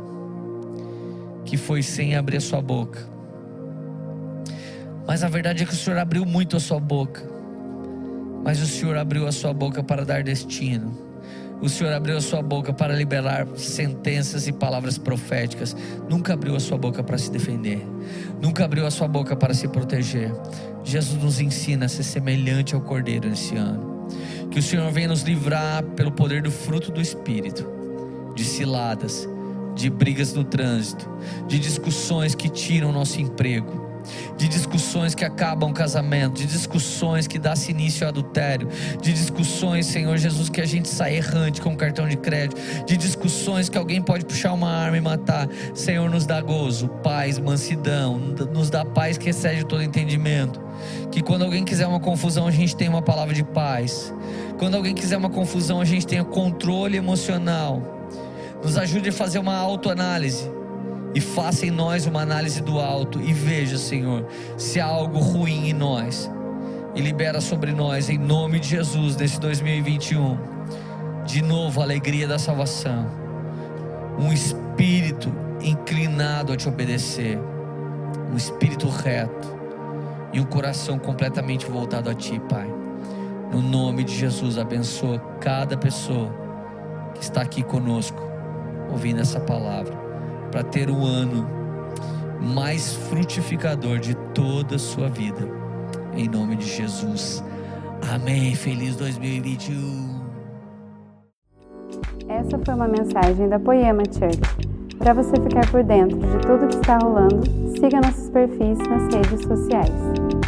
que 1.44 1.56
foi 1.56 1.82
sem 1.82 2.16
abrir 2.16 2.38
a 2.38 2.40
sua 2.40 2.60
boca. 2.60 3.19
Mas 5.10 5.24
a 5.24 5.28
verdade 5.28 5.64
é 5.64 5.66
que 5.66 5.74
o 5.74 5.76
Senhor 5.76 5.98
abriu 5.98 6.24
muito 6.24 6.56
a 6.56 6.60
sua 6.60 6.78
boca 6.78 7.40
mas 8.42 8.60
o 8.60 8.66
Senhor 8.66 8.96
abriu 8.96 9.26
a 9.26 9.32
sua 9.32 9.52
boca 9.52 9.82
para 9.82 10.04
dar 10.04 10.22
destino. 10.22 10.96
O 11.60 11.68
Senhor 11.68 11.92
abriu 11.92 12.16
a 12.16 12.20
sua 12.22 12.40
boca 12.40 12.72
para 12.72 12.94
liberar 12.94 13.46
sentenças 13.54 14.48
e 14.48 14.52
palavras 14.52 14.96
proféticas. 14.96 15.76
Nunca 16.08 16.32
abriu 16.32 16.56
a 16.56 16.60
sua 16.60 16.78
boca 16.78 17.02
para 17.02 17.18
se 17.18 17.30
defender. 17.30 17.86
Nunca 18.40 18.64
abriu 18.64 18.86
a 18.86 18.90
sua 18.90 19.06
boca 19.06 19.36
para 19.36 19.52
se 19.52 19.68
proteger. 19.68 20.32
Jesus 20.82 21.22
nos 21.22 21.38
ensina 21.38 21.84
a 21.84 21.88
ser 21.88 22.02
semelhante 22.02 22.74
ao 22.74 22.80
Cordeiro 22.80 23.28
nesse 23.28 23.56
ano. 23.56 24.08
Que 24.50 24.58
o 24.58 24.62
Senhor 24.62 24.90
venha 24.90 25.08
nos 25.08 25.20
livrar 25.20 25.82
pelo 25.82 26.10
poder 26.10 26.40
do 26.40 26.50
fruto 26.50 26.90
do 26.90 27.00
Espírito, 27.00 27.68
de 28.34 28.42
ciladas, 28.42 29.28
de 29.74 29.90
brigas 29.90 30.32
no 30.32 30.44
trânsito, 30.44 31.06
de 31.46 31.58
discussões 31.58 32.34
que 32.34 32.48
tiram 32.48 32.90
nosso 32.90 33.20
emprego, 33.20 33.89
de 34.36 34.48
discussões 34.48 35.14
que 35.14 35.24
acabam 35.24 35.70
o 35.70 35.74
casamento, 35.74 36.34
de 36.34 36.46
discussões 36.46 37.26
que 37.26 37.38
dá 37.38 37.54
início 37.68 38.04
ao 38.04 38.10
adultério, 38.10 38.68
de 39.00 39.12
discussões, 39.12 39.86
Senhor 39.86 40.16
Jesus, 40.16 40.48
que 40.48 40.60
a 40.60 40.66
gente 40.66 40.88
sai 40.88 41.16
errante 41.16 41.60
com 41.60 41.76
cartão 41.76 42.08
de 42.08 42.16
crédito, 42.16 42.60
de 42.86 42.96
discussões 42.96 43.68
que 43.68 43.78
alguém 43.78 44.02
pode 44.02 44.24
puxar 44.24 44.52
uma 44.52 44.70
arma 44.70 44.96
e 44.96 45.00
matar. 45.00 45.48
Senhor, 45.74 46.08
nos 46.10 46.26
dá 46.26 46.40
gozo, 46.40 46.88
paz, 47.02 47.38
mansidão, 47.38 48.18
nos 48.52 48.70
dá 48.70 48.84
paz 48.84 49.18
que 49.18 49.30
excede 49.30 49.64
todo 49.64 49.82
entendimento. 49.82 50.60
Que 51.10 51.22
quando 51.22 51.42
alguém 51.42 51.64
quiser 51.64 51.86
uma 51.86 52.00
confusão, 52.00 52.46
a 52.46 52.50
gente 52.50 52.74
tenha 52.74 52.90
uma 52.90 53.02
palavra 53.02 53.34
de 53.34 53.44
paz. 53.44 54.14
Quando 54.58 54.76
alguém 54.76 54.94
quiser 54.94 55.16
uma 55.16 55.30
confusão, 55.30 55.80
a 55.80 55.84
gente 55.84 56.06
tenha 56.06 56.24
controle 56.24 56.96
emocional. 56.96 57.82
Nos 58.62 58.76
ajude 58.76 59.08
a 59.08 59.12
fazer 59.12 59.38
uma 59.38 59.56
autoanálise 59.56 60.59
e 61.14 61.20
faça 61.20 61.66
em 61.66 61.70
nós 61.70 62.06
uma 62.06 62.20
análise 62.22 62.60
do 62.60 62.78
alto 62.78 63.20
e 63.20 63.32
veja, 63.32 63.76
Senhor, 63.76 64.26
se 64.56 64.80
há 64.80 64.86
algo 64.86 65.18
ruim 65.18 65.68
em 65.68 65.72
nós 65.72 66.30
e 66.94 67.00
libera 67.00 67.40
sobre 67.40 67.72
nós 67.72 68.08
em 68.08 68.18
nome 68.18 68.60
de 68.60 68.68
Jesus 68.68 69.16
nesse 69.16 69.40
2021. 69.40 70.38
De 71.26 71.42
novo, 71.42 71.80
a 71.80 71.84
alegria 71.84 72.26
da 72.26 72.38
salvação. 72.38 73.06
Um 74.18 74.32
espírito 74.32 75.32
inclinado 75.62 76.52
a 76.52 76.56
te 76.56 76.68
obedecer, 76.68 77.38
um 78.32 78.36
espírito 78.36 78.88
reto 78.88 79.56
e 80.32 80.40
um 80.40 80.44
coração 80.44 80.98
completamente 80.98 81.66
voltado 81.66 82.08
a 82.08 82.14
ti, 82.14 82.40
Pai. 82.48 82.68
No 83.52 83.60
nome 83.60 84.04
de 84.04 84.16
Jesus, 84.16 84.58
abençoa 84.58 85.18
cada 85.40 85.76
pessoa 85.76 86.32
que 87.14 87.22
está 87.22 87.42
aqui 87.42 87.64
conosco, 87.64 88.20
ouvindo 88.90 89.20
essa 89.20 89.40
palavra 89.40 90.09
para 90.50 90.62
ter 90.64 90.90
um 90.90 91.04
ano 91.04 91.46
mais 92.40 92.94
frutificador 92.94 93.98
de 93.98 94.14
toda 94.34 94.76
a 94.76 94.78
sua 94.78 95.08
vida. 95.08 95.48
Em 96.14 96.28
nome 96.28 96.56
de 96.56 96.66
Jesus. 96.66 97.44
Amém. 98.12 98.54
Feliz 98.54 98.96
2021. 98.96 100.20
Essa 102.28 102.58
foi 102.64 102.74
uma 102.74 102.88
mensagem 102.88 103.48
da 103.48 103.58
Poema 103.58 104.02
Church. 104.04 104.40
Para 104.98 105.14
você 105.14 105.34
ficar 105.36 105.68
por 105.70 105.82
dentro 105.82 106.18
de 106.18 106.38
tudo 106.46 106.68
que 106.68 106.76
está 106.76 106.98
rolando, 106.98 107.42
siga 107.78 108.00
nossos 108.00 108.28
perfis 108.30 108.78
nas 108.78 109.14
redes 109.14 109.42
sociais. 109.42 110.39